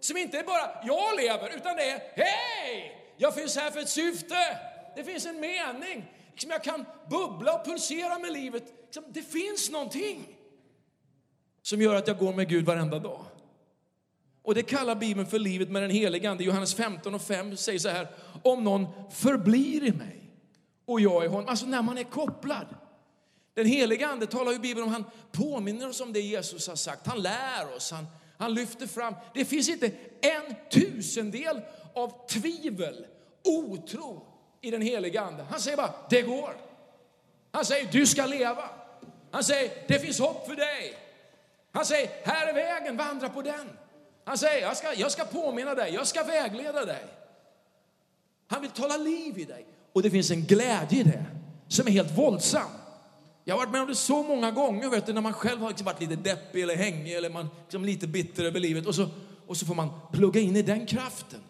Som 0.01 0.17
inte 0.17 0.38
är 0.38 0.45
bara 0.45 0.71
jag 0.85 1.17
lever, 1.17 1.57
utan 1.57 1.77
det 1.77 1.91
är 1.91 2.03
hej! 2.15 2.99
Jag 3.17 3.35
finns 3.35 3.57
här 3.57 3.71
för 3.71 3.81
ett 3.81 3.88
syfte. 3.88 4.59
Det 4.97 5.05
finns 5.05 5.27
en 5.27 5.41
mening. 5.41 6.05
Jag 6.49 6.65
kan 6.65 6.85
bubbla 7.11 7.55
och 7.55 7.65
pulsera 7.65 8.19
med 8.19 8.33
livet. 8.33 8.65
Liksom, 8.85 9.05
det 9.09 9.23
finns 9.23 9.71
någonting 9.71 10.37
som 11.62 11.83
gör 11.83 11.95
att 11.95 12.07
jag 12.07 12.19
går 12.19 12.33
med 12.33 12.49
Gud 12.49 12.65
varenda 12.65 12.99
dag. 12.99 13.25
Och 14.43 14.55
det 14.55 14.62
kallar 14.62 14.95
Bibeln 14.95 15.27
för 15.27 15.38
livet 15.38 15.71
med 15.71 15.83
den 15.83 15.91
helige 15.91 16.31
Ande. 16.31 16.45
Johannes 16.45 16.75
15 16.75 17.15
och 17.15 17.23
5 17.23 17.57
säger 17.57 17.79
så 17.79 17.88
här, 17.88 18.09
om 18.43 18.65
någon 18.65 18.87
förblir 19.11 19.85
i 19.85 19.93
mig 19.93 20.21
och 20.87 21.01
jag 21.01 21.25
i 21.25 21.29
honom. 21.29 21.49
Alltså 21.49 21.67
när 21.67 21.83
man 21.83 21.99
är 21.99 22.05
kopplad. 22.05 22.67
Den 23.55 23.67
helige 23.67 24.07
Ande 24.07 24.27
talar 24.27 24.53
ju 24.53 24.59
Bibeln 24.59 24.87
om, 24.87 24.93
han 24.93 25.05
påminner 25.33 25.88
oss 25.88 26.01
om 26.01 26.12
det 26.12 26.21
Jesus 26.21 26.69
har 26.69 26.77
sagt. 26.77 27.07
Han 27.07 27.23
lär 27.23 27.77
oss, 27.77 27.91
han, 27.91 28.07
han 28.38 28.55
lyfter 28.55 28.87
fram. 28.87 29.15
Det 29.35 29.45
finns 29.45 29.69
inte 29.69 29.91
en 30.21 30.55
tusendel 30.71 31.61
av 31.95 32.27
tvivel, 32.29 33.07
otro 33.45 34.27
i 34.61 34.71
den 34.71 34.83
helige 34.83 35.21
Ande. 35.21 35.47
Han 35.51 35.61
säger 35.61 35.77
bara, 35.77 35.95
det 36.11 36.23
går. 36.23 36.57
Han 37.51 37.65
säger, 37.65 37.93
du 37.93 38.07
ska 38.07 38.27
leva. 38.27 38.69
Han 39.31 39.45
säger, 39.45 39.85
det 39.88 39.99
finns 39.99 40.19
hopp 40.19 40.47
för 40.47 40.57
dig. 40.57 40.99
Han 41.73 41.87
säger, 41.87 42.11
här 42.25 42.47
är 42.47 42.55
vägen, 42.55 42.97
vandra 42.97 43.29
på 43.29 43.43
den. 43.43 43.71
Han 44.25 44.38
säger, 44.38 44.62
jag 44.62 44.77
ska, 44.77 44.95
jag 44.95 45.12
ska 45.12 45.25
påminna 45.25 45.75
dig, 45.75 45.95
jag 45.95 46.07
ska 46.07 46.23
vägleda 46.23 46.85
dig. 46.85 47.05
Han 48.49 48.62
vill 48.62 48.71
tala 48.71 48.97
liv 48.97 49.38
i 49.38 49.45
dig. 49.45 49.67
Och 49.93 50.03
det 50.03 50.11
finns 50.11 50.31
en 50.31 50.45
glädje 50.45 51.01
i 51.01 51.03
det 51.03 51.25
som 51.69 51.87
är 51.87 51.91
helt 51.91 52.19
våldsam. 52.19 52.71
Jag 53.44 53.55
har 53.55 53.59
varit 53.59 53.72
med 53.72 53.81
om 53.81 53.88
det 53.88 53.94
så 53.94 54.22
många 54.22 54.50
gånger, 54.50 54.88
vet 54.88 55.07
du, 55.07 55.12
när 55.12 55.20
man 55.20 55.33
själv 55.33 55.61
har 55.61 55.68
liksom 55.68 55.85
varit 55.85 56.00
lite 56.00 56.16
deppig 56.16 56.62
eller 56.62 56.76
hängig 56.76 57.14
eller 57.14 57.31
man 57.31 57.48
liksom 57.62 57.85
lite 57.85 58.07
bitter 58.07 58.44
över 58.44 58.61
livet. 58.61 58.87
Och 58.87 58.94
så, 58.94 59.09
och 59.46 59.57
så 59.57 59.66
får 59.66 59.74
man 59.74 59.90
plugga 60.12 60.40
in 60.40 60.57
i 60.57 60.62
den 60.62 60.87
kraften. 60.87 61.40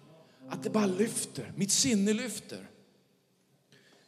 Att 0.48 0.62
det 0.62 0.70
bara 0.70 0.86
lyfter, 0.86 1.52
mitt 1.56 1.72
sinne 1.72 2.12
lyfter. 2.12 2.68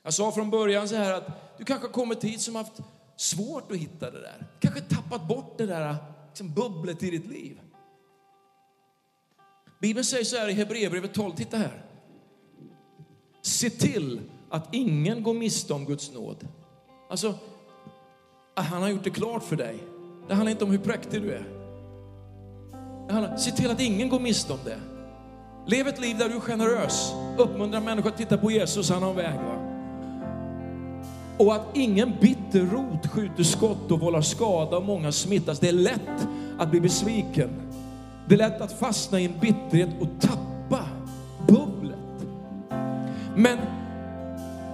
Jag 0.02 0.14
sa 0.14 0.32
från 0.32 0.50
början 0.50 0.88
så 0.88 0.96
här 0.96 1.12
att 1.12 1.58
du 1.58 1.64
kanske 1.64 1.86
har 1.86 1.92
kommit 1.92 2.24
hit 2.24 2.40
som 2.40 2.54
haft 2.54 2.72
svårt 3.16 3.72
att 3.72 3.78
hitta 3.78 4.10
det 4.10 4.20
där. 4.20 4.46
Kanske 4.60 4.80
tappat 4.80 5.28
bort 5.28 5.58
det 5.58 5.66
där 5.66 5.96
liksom 6.28 6.54
bubblet 6.54 7.02
i 7.02 7.10
ditt 7.10 7.26
liv. 7.26 7.60
Bibeln 9.80 10.04
säger 10.04 10.24
så 10.24 10.36
här 10.36 10.48
i 10.48 10.52
Hebreerbrevet 10.52 11.14
12, 11.14 11.32
titta 11.36 11.56
här. 11.56 11.84
Se 13.42 13.70
till 13.70 14.20
att 14.50 14.74
ingen 14.74 15.22
går 15.22 15.34
miste 15.34 15.72
om 15.72 15.84
Guds 15.84 16.12
nåd. 16.12 16.48
Alltså, 17.10 17.38
han 18.62 18.82
har 18.82 18.88
gjort 18.88 19.04
det 19.04 19.10
klart 19.10 19.42
för 19.42 19.56
dig. 19.56 19.78
Det 20.28 20.34
handlar 20.34 20.50
inte 20.50 20.64
om 20.64 20.70
hur 20.70 20.78
präktig 20.78 21.22
du 21.22 21.32
är. 21.32 21.46
Se 23.36 23.50
till 23.50 23.70
att 23.70 23.80
ingen 23.80 24.08
går 24.08 24.20
miste 24.20 24.52
om 24.52 24.58
det. 24.64 24.78
Lev 25.66 25.88
ett 25.88 26.00
liv 26.00 26.18
där 26.18 26.28
du 26.28 26.34
är 26.34 26.40
generös. 26.40 27.12
Uppmuntra 27.38 27.80
människor 27.80 28.10
att 28.10 28.16
titta 28.16 28.38
på 28.38 28.50
Jesus, 28.50 28.90
han 28.90 29.02
har 29.02 29.10
en 29.10 29.16
väg. 29.16 29.34
Va? 29.34 29.70
Och 31.38 31.54
att 31.54 31.66
ingen 31.74 32.12
bitter 32.20 32.60
rot 32.60 33.06
skjuter 33.06 33.42
skott 33.42 33.90
och 33.90 34.00
vållar 34.00 34.20
skada 34.20 34.76
och 34.76 34.84
många 34.84 35.12
smittas. 35.12 35.58
Det 35.58 35.68
är 35.68 35.72
lätt 35.72 36.28
att 36.58 36.70
bli 36.70 36.80
besviken. 36.80 37.50
Det 38.28 38.34
är 38.34 38.38
lätt 38.38 38.60
att 38.60 38.78
fastna 38.78 39.20
i 39.20 39.24
en 39.24 39.38
bitterhet 39.40 39.88
och 40.00 40.08
tappa 40.20 40.84
bubblet. 41.48 42.26
Men 43.36 43.58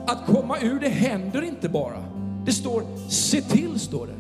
att 0.06 0.26
komma 0.26 0.58
ur 0.60 0.80
det 0.80 0.88
händer 0.88 1.42
inte 1.42 1.68
bara. 1.68 2.09
Det 2.50 2.54
står 2.54 2.82
se 3.08 3.40
till, 3.40 3.80
står 3.80 4.06
det. 4.06 4.14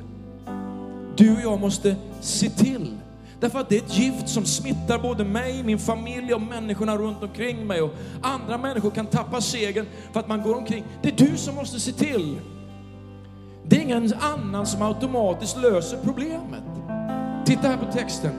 Du 1.16 1.34
och 1.34 1.42
jag 1.42 1.60
måste 1.60 1.96
se 2.20 2.50
till. 2.50 2.96
Därför 3.40 3.58
att 3.58 3.68
det 3.68 3.76
är 3.76 3.82
ett 3.82 3.98
gift 3.98 4.28
som 4.28 4.44
smittar 4.44 4.98
både 4.98 5.24
mig, 5.24 5.62
min 5.62 5.78
familj 5.78 6.34
och 6.34 6.42
människorna 6.42 6.96
runt 6.96 7.22
omkring 7.22 7.66
mig. 7.66 7.82
Och 7.82 7.90
andra 8.22 8.58
människor 8.58 8.90
kan 8.90 9.06
tappa 9.06 9.40
segern 9.40 9.86
för 10.12 10.20
att 10.20 10.28
man 10.28 10.42
går 10.42 10.56
omkring. 10.56 10.84
Det 11.02 11.08
är 11.08 11.26
du 11.30 11.36
som 11.36 11.54
måste 11.54 11.80
se 11.80 11.92
till. 11.92 12.40
Det 13.64 13.76
är 13.76 13.80
ingen 13.80 14.12
annan 14.20 14.66
som 14.66 14.82
automatiskt 14.82 15.56
löser 15.56 15.98
problemet. 16.04 16.64
Titta 17.46 17.68
här 17.68 17.76
på 17.76 17.92
texten. 17.92 18.32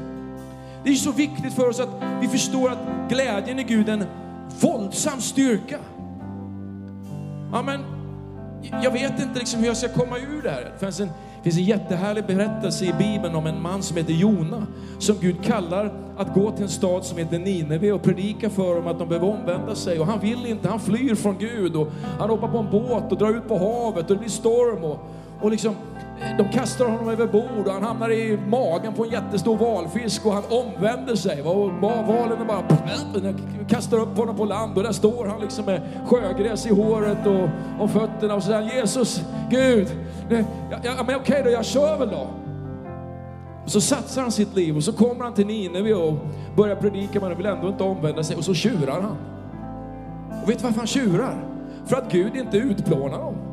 Det 0.83 0.89
är 0.89 0.95
så 0.95 1.11
viktigt 1.11 1.53
för 1.53 1.69
oss 1.69 1.79
att 1.79 2.01
vi 2.21 2.27
förstår 2.27 2.69
att 2.69 3.09
glädjen 3.09 3.59
i 3.59 3.63
Gud 3.63 3.89
är 3.89 3.93
en 3.93 4.05
våldsam 4.61 5.21
styrka. 5.21 5.79
Ja, 7.51 7.61
jag 8.83 8.91
vet 8.91 9.19
inte 9.19 9.39
liksom 9.39 9.59
hur 9.59 9.67
jag 9.67 9.77
ska 9.77 9.89
komma 9.89 10.17
ur 10.17 10.41
det 10.43 10.49
här. 10.49 10.71
Det 10.73 10.85
finns 10.85 10.99
en, 10.99 11.07
det 11.07 11.43
finns 11.43 11.57
en 11.57 11.63
jättehärlig 11.63 12.25
berättelse 12.25 12.85
i 12.85 12.93
Bibeln 12.93 13.35
om 13.35 13.45
en 13.45 13.61
man 13.61 13.83
som 13.83 13.97
heter 13.97 14.13
Jona, 14.13 14.67
som 14.99 15.15
Gud 15.21 15.43
kallar 15.43 15.93
att 16.17 16.33
gå 16.33 16.51
till 16.51 16.63
en 16.63 16.69
stad 16.69 17.05
som 17.05 17.17
heter 17.17 17.39
Nineve 17.39 17.91
och 17.91 18.03
predika 18.03 18.49
för 18.49 18.75
dem 18.75 18.87
att 18.87 18.99
de 18.99 19.07
behöver 19.07 19.27
omvända 19.27 19.75
sig. 19.75 19.99
Och 19.99 20.07
han 20.07 20.19
vill 20.19 20.45
inte, 20.45 20.69
han 20.69 20.79
flyr 20.79 21.15
från 21.15 21.37
Gud 21.37 21.75
och 21.75 21.87
han 22.19 22.29
hoppar 22.29 22.47
på 22.47 22.57
en 22.57 22.71
båt 22.71 23.11
och 23.11 23.17
drar 23.17 23.29
ut 23.29 23.47
på 23.47 23.57
havet 23.57 24.09
och 24.09 24.15
det 24.15 24.19
blir 24.19 24.29
storm. 24.29 24.83
Och, 24.83 24.99
och 25.41 25.51
liksom, 25.51 25.75
de 26.37 26.49
kastar 26.49 26.85
honom 26.85 27.09
över 27.09 27.27
bord 27.27 27.67
och 27.67 27.73
han 27.73 27.83
hamnar 27.83 28.11
i 28.11 28.39
magen 28.47 28.93
på 28.93 29.03
en 29.03 29.09
jättestor 29.09 29.57
valfisk 29.57 30.25
och 30.25 30.33
han 30.33 30.43
omvänder 30.49 31.15
sig. 31.15 31.41
Och 31.41 31.71
valen 31.81 32.47
bara 32.47 32.63
kastar 33.69 33.97
upp 33.97 34.17
honom 34.17 34.35
på 34.35 34.45
land 34.45 34.77
och 34.77 34.83
där 34.83 34.91
står 34.91 35.25
han 35.25 35.41
liksom 35.41 35.65
med 35.65 35.81
sjögräs 36.05 36.65
i 36.65 36.69
håret 36.69 37.27
och, 37.27 37.49
och 37.83 37.91
fötterna 37.91 38.35
och 38.35 38.43
säger 38.43 38.61
Jesus, 38.61 39.21
Gud, 39.49 39.87
ja, 40.71 40.77
ja, 40.83 41.03
men 41.07 41.15
okej 41.15 41.41
då, 41.45 41.49
jag 41.49 41.65
kör 41.65 41.97
väl 41.97 42.09
då. 42.09 42.27
Så 43.65 43.81
satsar 43.81 44.21
han 44.21 44.31
sitt 44.31 44.55
liv 44.55 44.77
och 44.77 44.83
så 44.83 44.93
kommer 44.93 45.23
han 45.23 45.33
till 45.33 45.47
Nineve 45.47 45.93
och 45.93 46.13
börjar 46.55 46.75
predika 46.75 47.19
men 47.19 47.23
han 47.23 47.37
vill 47.37 47.45
ändå 47.45 47.67
inte 47.67 47.83
omvända 47.83 48.23
sig 48.23 48.35
och 48.35 48.43
så 48.43 48.53
tjurar 48.53 49.01
han. 49.01 49.17
Och 50.43 50.49
vet 50.49 50.59
du 50.59 50.63
varför 50.63 50.77
han 50.77 50.87
tjurar? 50.87 51.43
För 51.85 51.95
att 51.95 52.11
Gud 52.11 52.35
inte 52.35 52.57
utplånar 52.57 53.17
dem. 53.17 53.50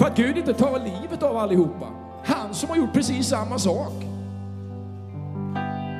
För 0.00 0.06
att 0.06 0.16
Gud 0.16 0.38
inte 0.38 0.54
tar 0.54 0.78
livet 0.78 1.22
av 1.22 1.36
allihopa. 1.36 1.86
Han 2.24 2.54
som 2.54 2.68
har 2.68 2.76
gjort 2.76 2.92
precis 2.92 3.26
samma 3.26 3.58
sak. 3.58 3.92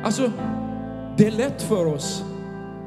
Alltså, 0.05 0.31
det 1.17 1.27
är 1.27 1.31
lätt 1.31 1.63
för 1.63 1.87
oss 1.87 2.25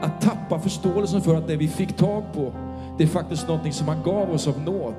att 0.02 0.22
tappa 0.22 0.60
förståelsen 0.60 1.22
för 1.22 1.36
att 1.36 1.48
det 1.48 1.56
vi 1.56 1.68
fick 1.68 1.98
tag 1.98 2.24
på, 2.34 2.54
det 2.98 3.04
är 3.04 3.08
faktiskt 3.08 3.48
någonting 3.48 3.74
som 3.74 3.88
han 3.88 4.04
gav 4.04 4.32
oss 4.32 4.48
av 4.48 4.60
nåd. 4.60 4.94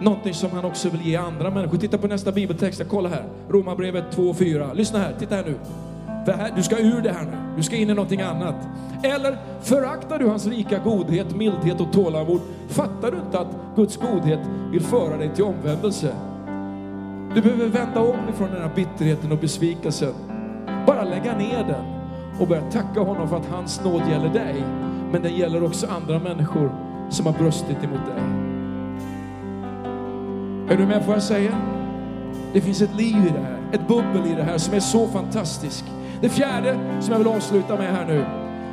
Någonting 0.00 0.34
som 0.34 0.50
han 0.50 0.64
också 0.64 0.88
vill 0.88 1.02
ge 1.02 1.16
andra 1.16 1.50
människor. 1.50 1.78
Titta 1.78 1.98
på 1.98 2.06
nästa 2.06 2.32
bibeltext, 2.32 2.82
kolla 2.88 3.08
här. 3.08 3.24
Romarbrevet 3.48 4.04
2 4.12 4.22
och 4.22 4.36
4. 4.36 4.72
Lyssna 4.72 4.98
här, 4.98 5.14
titta 5.18 5.34
här 5.34 5.44
nu. 5.44 5.58
Här, 6.32 6.52
du 6.56 6.62
ska 6.62 6.78
ur 6.78 7.00
det 7.00 7.12
här 7.12 7.24
nu. 7.24 7.36
Du 7.56 7.62
ska 7.62 7.76
in 7.76 7.90
i 7.90 7.94
någonting 7.94 8.20
annat. 8.20 8.54
Eller 9.02 9.38
föraktar 9.64 10.18
du 10.18 10.28
hans 10.28 10.46
rika 10.46 10.78
godhet, 10.78 11.36
mildhet 11.36 11.80
och 11.80 11.92
tålamod? 11.92 12.40
Fattar 12.68 13.10
du 13.10 13.16
inte 13.16 13.38
att 13.38 13.56
Guds 13.76 13.96
godhet 13.96 14.40
vill 14.70 14.82
föra 14.82 15.16
dig 15.16 15.30
till 15.34 15.44
omvändelse? 15.44 16.14
Du 17.34 17.40
behöver 17.40 17.66
vända 17.66 18.00
om 18.00 18.28
ifrån 18.28 18.50
den 18.50 18.62
här 18.62 18.70
bitterheten 18.74 19.32
och 19.32 19.38
besvikelsen. 19.38 20.14
Bara 20.86 21.04
lägga 21.04 21.38
ner 21.38 21.64
den 21.64 21.84
och 22.40 22.48
börja 22.48 22.70
tacka 22.70 23.00
honom 23.00 23.28
för 23.28 23.36
att 23.36 23.46
hans 23.46 23.84
nåd 23.84 24.02
gäller 24.10 24.28
dig. 24.28 24.64
Men 25.12 25.22
den 25.22 25.36
gäller 25.36 25.64
också 25.64 25.86
andra 25.86 26.18
människor 26.18 26.74
som 27.10 27.26
har 27.26 27.32
brustit 27.32 27.84
emot 27.84 28.06
dig. 28.06 28.24
Är 30.68 30.76
du 30.76 30.86
med 30.86 31.00
på 31.00 31.06
vad 31.06 31.16
jag 31.16 31.22
säger? 31.22 31.54
Det 32.52 32.60
finns 32.60 32.82
ett 32.82 32.94
liv 32.94 33.16
i 33.16 33.32
det 33.34 33.40
här, 33.40 33.58
ett 33.72 33.88
bubbel 33.88 34.32
i 34.32 34.34
det 34.34 34.42
här 34.42 34.58
som 34.58 34.74
är 34.74 34.80
så 34.80 35.06
fantastiskt. 35.06 35.84
Det 36.20 36.28
fjärde 36.28 36.78
som 37.00 37.12
jag 37.12 37.18
vill 37.18 37.28
avsluta 37.28 37.76
med 37.76 37.94
här 37.94 38.06
nu, 38.06 38.24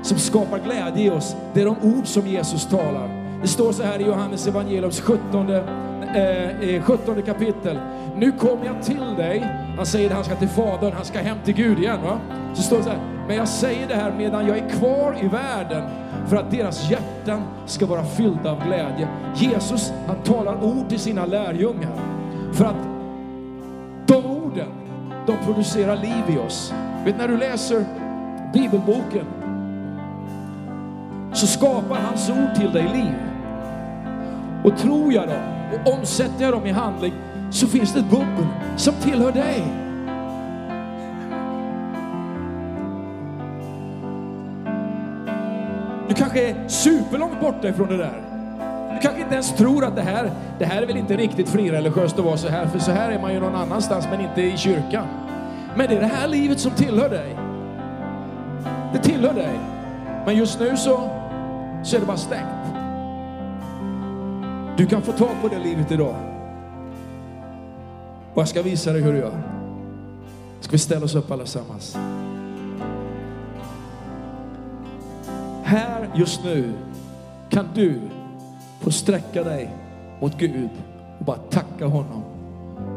som 0.02 0.18
skapar 0.18 0.60
glädje 0.60 1.04
i 1.06 1.10
oss, 1.10 1.36
det 1.54 1.62
är 1.62 1.66
de 1.66 1.76
ord 1.98 2.08
som 2.08 2.28
Jesus 2.28 2.66
talar. 2.66 3.22
Det 3.42 3.48
står 3.48 3.72
så 3.72 3.84
här 3.84 4.00
i 4.00 4.04
Johannes 4.04 4.48
evangeliums 4.48 5.02
17, 5.02 5.50
eh, 5.50 6.76
eh 6.76 6.84
17 6.84 7.22
kapitel. 7.22 7.80
Nu 8.16 8.32
kommer 8.32 8.66
jag 8.66 8.84
till 8.84 9.16
dig. 9.18 9.48
Han 9.78 9.86
säger 9.86 10.10
att 10.10 10.16
han 10.16 10.24
ska 10.24 10.36
till 10.36 10.48
Fadern, 10.48 10.94
han 10.94 11.06
ska 11.06 11.20
hem 11.20 11.38
till 11.46 11.54
Gud 11.54 11.80
igen. 11.80 12.00
Va? 12.04 12.20
Så 12.54 12.64
står 12.64 12.78
det 12.78 12.84
så 12.84 12.90
här, 12.90 13.00
men 13.28 13.36
jag 13.36 13.48
säger 13.48 13.88
det 13.88 13.96
här 13.96 14.14
medan 14.18 14.48
jag 14.48 14.58
är 14.58 14.70
kvar 14.70 15.16
i 15.22 15.28
världen 15.28 15.84
för 16.28 16.38
att 16.38 16.52
deras 16.52 16.92
hjärtan 16.92 17.42
ska 17.66 17.86
vara 17.86 18.04
fyllda 18.04 18.52
av 18.52 18.64
glädje. 18.68 19.08
Jesus, 19.36 19.94
han 20.08 20.16
talar 20.16 20.64
ord 20.64 20.90
till 20.90 21.00
sina 21.00 21.26
lärjungar 21.26 21.92
för 22.54 22.66
att 22.66 22.88
de 24.08 24.26
orden, 24.26 24.70
de 25.28 25.38
producerar 25.46 25.96
liv 25.96 26.36
i 26.36 26.38
oss. 26.48 26.74
Vet 27.06 27.18
när 27.18 27.28
du 27.28 27.38
läser 27.38 27.86
bibelboken 28.54 29.26
så 31.34 31.48
skapar 31.48 31.96
hans 31.96 32.30
ord 32.30 32.56
till 32.56 32.72
dig 32.72 32.84
liv. 32.84 33.16
Och 34.64 34.78
tror 34.78 35.14
jag 35.14 35.28
dem 35.28 35.42
och 35.74 35.94
omsätter 35.94 36.44
jag 36.44 36.54
dem 36.54 36.66
i 36.66 36.72
handling 36.72 37.14
så 37.52 37.68
finns 37.68 37.94
det 37.94 38.00
ett 38.00 38.10
bubbel 38.10 38.48
som 38.78 38.94
tillhör 38.94 39.32
dig. 39.32 39.64
Du 46.08 46.16
kanske 46.16 46.50
är 46.50 46.68
superlångt 46.68 47.40
borta 47.42 47.68
ifrån 47.68 47.88
det 47.88 47.98
där. 47.98 48.22
Du 48.94 49.00
kanske 49.02 49.22
inte 49.22 49.34
ens 49.34 49.56
tror 49.56 49.86
att 49.86 49.96
det 49.96 50.02
här, 50.02 50.32
det 50.60 50.66
här 50.66 50.82
är 50.82 50.88
väl 50.88 50.98
inte 50.98 51.18
riktigt 51.18 51.50
frireligiöst 51.50 52.20
att 52.20 52.26
vara 52.26 52.38
så 52.38 52.48
här, 52.48 52.66
för 52.68 52.80
så 52.80 52.92
här 52.92 53.12
är 53.12 53.20
man 53.20 53.34
ju 53.34 53.40
någon 53.40 53.56
annanstans 53.56 54.08
men 54.12 54.22
inte 54.22 54.42
i 54.42 54.58
kyrkan. 54.58 55.08
Men 55.76 55.88
det 55.88 55.96
är 55.96 56.00
det 56.00 56.08
här 56.08 56.28
livet 56.28 56.60
som 56.60 56.72
tillhör 56.72 57.10
dig. 57.10 57.38
Det 58.94 59.00
tillhör 59.00 59.34
dig. 59.34 59.60
Men 60.26 60.36
just 60.36 60.60
nu 60.60 60.78
så, 60.78 61.21
så 61.84 61.96
är 61.96 62.00
det 62.00 62.06
bara 62.06 62.18
stängt. 62.18 62.76
Du 64.78 64.86
kan 64.86 65.02
få 65.02 65.12
tag 65.12 65.42
på 65.42 65.48
det 65.48 65.60
livet 65.60 65.92
idag. 65.92 66.16
Och 68.34 68.42
jag 68.42 68.48
ska 68.48 68.62
visa 68.62 68.94
dig 68.94 69.02
hur 69.02 69.14
du 69.14 69.20
gör. 69.20 69.42
Ska 70.60 70.72
vi 70.72 70.78
ställa 70.78 71.06
oss 71.06 71.16
upp 71.16 71.32
allesammans? 71.32 71.98
Här 75.64 76.10
just 76.16 76.44
nu 76.44 76.74
kan 77.50 77.66
du 77.74 78.02
få 78.80 78.92
sträcka 78.92 79.44
dig 79.44 79.76
mot 80.22 80.38
Gud 80.38 80.70
och 81.20 81.26
bara 81.26 81.38
tacka 81.38 81.86
honom 81.86 82.24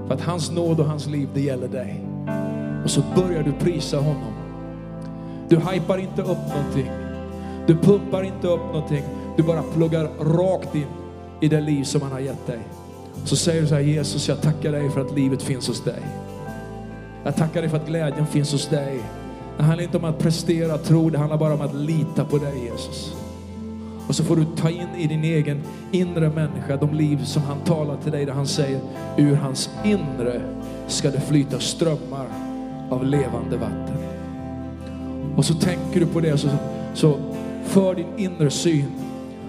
för 0.07 0.15
att 0.15 0.21
hans 0.21 0.51
nåd 0.51 0.81
och 0.81 0.87
hans 0.87 1.07
liv, 1.07 1.29
det 1.35 1.41
gäller 1.41 1.69
dig. 1.69 2.01
Och 2.85 2.91
så 2.91 3.03
börjar 3.17 3.43
du 3.43 3.53
prisa 3.53 3.97
honom. 3.97 4.33
Du 5.49 5.57
hypar 5.57 5.99
inte 5.99 6.23
upp 6.23 6.49
någonting. 6.49 7.04
Du 7.67 7.77
pumpar 7.77 8.23
inte 8.23 8.49
upp 8.49 8.65
någonting. 8.73 9.03
Du 9.37 9.43
bara 9.43 9.63
pluggar 9.63 10.09
rakt 10.21 10.75
in 10.75 10.87
i 11.41 11.49
det 11.49 11.61
liv 11.61 11.85
som 11.85 12.03
han 12.03 12.13
har 12.13 12.21
gett 12.21 12.47
dig. 12.47 12.59
Så 13.25 13.37
säger 13.37 13.63
du 13.63 13.69
så 13.69 13.75
här, 13.75 13.83
Jesus 13.83 14.29
jag 14.29 14.43
tackar 14.43 14.73
dig 14.73 14.91
för 14.91 15.01
att 15.01 15.15
livet 15.15 15.43
finns 15.43 15.69
hos 15.69 15.85
dig. 15.85 16.03
Jag 17.25 17.37
tackar 17.37 17.61
dig 17.61 17.71
för 17.71 17.77
att 17.77 17.87
glädjen 17.87 18.27
finns 18.27 18.53
hos 18.53 18.69
dig. 18.69 19.01
Det 19.57 19.63
handlar 19.63 19.85
inte 19.85 19.97
om 19.97 20.05
att 20.05 20.19
prestera 20.19 20.79
tro, 20.79 21.11
det 21.11 21.19
handlar 21.19 21.39
bara 21.39 21.55
om 21.55 21.61
att 21.61 21.75
lita 21.75 22.25
på 22.25 22.39
dig 22.39 22.65
Jesus. 22.65 23.15
Och 24.09 24.15
så 24.15 24.25
får 24.25 24.37
du 24.37 24.45
ta 24.57 24.71
in 24.71 24.89
i 24.99 25.07
din 25.07 25.25
egen 25.25 25.63
inre 25.93 26.31
människa 26.31 26.77
de 26.77 26.95
liv 26.95 27.25
som 27.25 27.43
han 27.43 27.61
talar 27.61 27.97
till 27.97 28.13
dig 28.13 28.25
där 28.25 28.33
han 28.33 28.47
säger 28.47 28.81
ur 29.17 29.35
hans 29.37 29.71
inre 29.85 30.41
ska 30.87 31.11
det 31.11 31.21
flyta 31.21 31.61
strömmar 31.61 32.27
av 32.91 33.05
levande 33.05 33.57
vatten. 33.57 33.97
Och 35.37 35.45
så 35.45 35.55
tänker 35.55 36.01
du 36.01 36.07
på 36.07 36.21
det 36.21 36.39
så, 36.39 36.49
så 36.95 37.17
för 37.65 37.95
din 37.95 38.07
inre 38.17 38.51
syn 38.51 38.93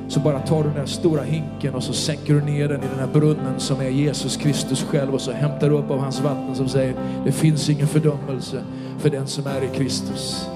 så 0.08 0.20
bara 0.20 0.40
tar 0.40 0.64
du 0.64 0.70
den 0.70 0.78
här 0.78 0.86
stora 0.86 1.24
hinken 1.24 1.76
och 1.76 1.84
så 1.84 1.94
sänker 1.94 2.34
du 2.34 2.42
ner 2.42 2.68
den 2.68 2.84
i 2.84 2.88
den 2.88 3.00
här 3.00 3.14
brunnen 3.14 3.60
som 3.60 3.82
är 3.82 3.90
Jesus 3.90 4.38
Kristus 4.38 4.84
själv 4.84 5.14
och 5.14 5.22
så 5.22 5.32
hämtar 5.32 5.70
du 5.70 5.76
upp 5.76 5.92
av 5.92 6.00
hans 6.00 6.22
vatten 6.22 6.56
som 6.56 6.70
säger 6.70 6.96
det 7.26 7.32
finns 7.32 7.70
ingen 7.70 7.88
fördömelse 7.88 8.64
för 9.00 9.10
den 9.10 9.28
som 9.28 9.48
är 9.48 9.64
i 9.64 9.68
Kristus. 9.76 10.50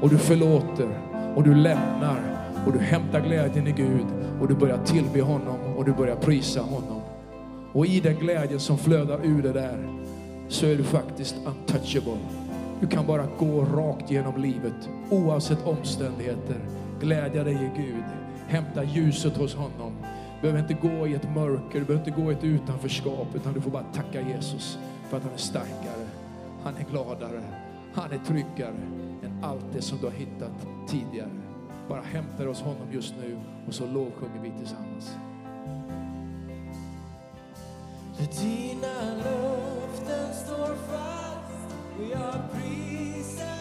Och 0.00 0.10
du 0.10 0.18
förlåter 0.18 0.88
och 1.36 1.42
du 1.42 1.54
lämnar 1.54 2.20
och 2.66 2.72
du 2.72 2.78
hämtar 2.78 3.20
glädjen 3.20 3.66
i 3.66 3.72
Gud 3.72 4.06
och 4.40 4.48
du 4.48 4.54
börjar 4.54 4.78
tillbe 4.84 5.20
honom 5.20 5.56
och 5.76 5.84
du 5.84 5.92
börjar 5.92 6.16
prisa 6.16 6.60
honom. 6.60 7.00
Och 7.72 7.86
i 7.86 8.00
den 8.00 8.16
glädjen 8.16 8.60
som 8.60 8.78
flödar 8.78 9.20
ur 9.24 9.42
det 9.42 9.52
där 9.52 9.88
så 10.48 10.66
är 10.66 10.76
du 10.76 10.84
faktiskt 10.84 11.36
untouchable. 11.46 12.18
Du 12.80 12.86
kan 12.86 13.06
bara 13.06 13.26
gå 13.38 13.64
rakt 13.64 14.10
genom 14.10 14.42
livet 14.42 14.88
oavsett 15.10 15.66
omständigheter. 15.66 16.56
Glädja 17.04 17.44
dig 17.44 17.54
i 17.54 17.70
Gud. 17.82 18.04
Hämta 18.48 18.84
ljuset 18.84 19.36
hos 19.36 19.54
honom. 19.54 19.92
Du 20.00 20.40
behöver 20.40 20.60
inte 20.60 20.88
gå 20.88 21.06
i 21.06 21.14
ett 21.14 21.34
mörker, 21.34 21.78
du 21.78 21.84
behöver 21.84 22.08
inte 22.08 22.22
gå 22.22 22.30
i 22.32 22.34
ett 22.34 22.44
utanförskap 22.44 23.26
utan 23.34 23.52
du 23.52 23.60
får 23.60 23.70
bara 23.70 23.82
tacka 23.82 24.20
Jesus 24.20 24.78
för 25.08 25.16
att 25.16 25.22
han 25.22 25.32
är 25.32 25.38
starkare, 25.38 26.06
han 26.62 26.76
är 26.76 26.84
gladare, 26.90 27.42
han 27.94 28.12
är 28.12 28.18
tryggare 28.18 28.76
än 29.24 29.38
allt 29.42 29.64
det 29.72 29.82
som 29.82 29.98
du 29.98 30.06
har 30.06 30.12
hittat 30.12 30.66
tidigare. 30.88 31.30
Bara 31.88 32.02
hämta 32.02 32.42
det 32.42 32.48
hos 32.48 32.62
honom 32.62 32.92
just 32.92 33.14
nu 33.20 33.38
och 33.66 33.74
så 33.74 33.86
lovsjunger 33.86 34.40
vi 34.42 34.50
tillsammans. 34.58 35.16
För 38.16 38.44
dina 38.44 39.14
löften 39.16 40.34
står 40.34 40.74
fast 40.74 41.74
och 41.98 42.04
jag 42.12 42.34
prisar 42.52 43.53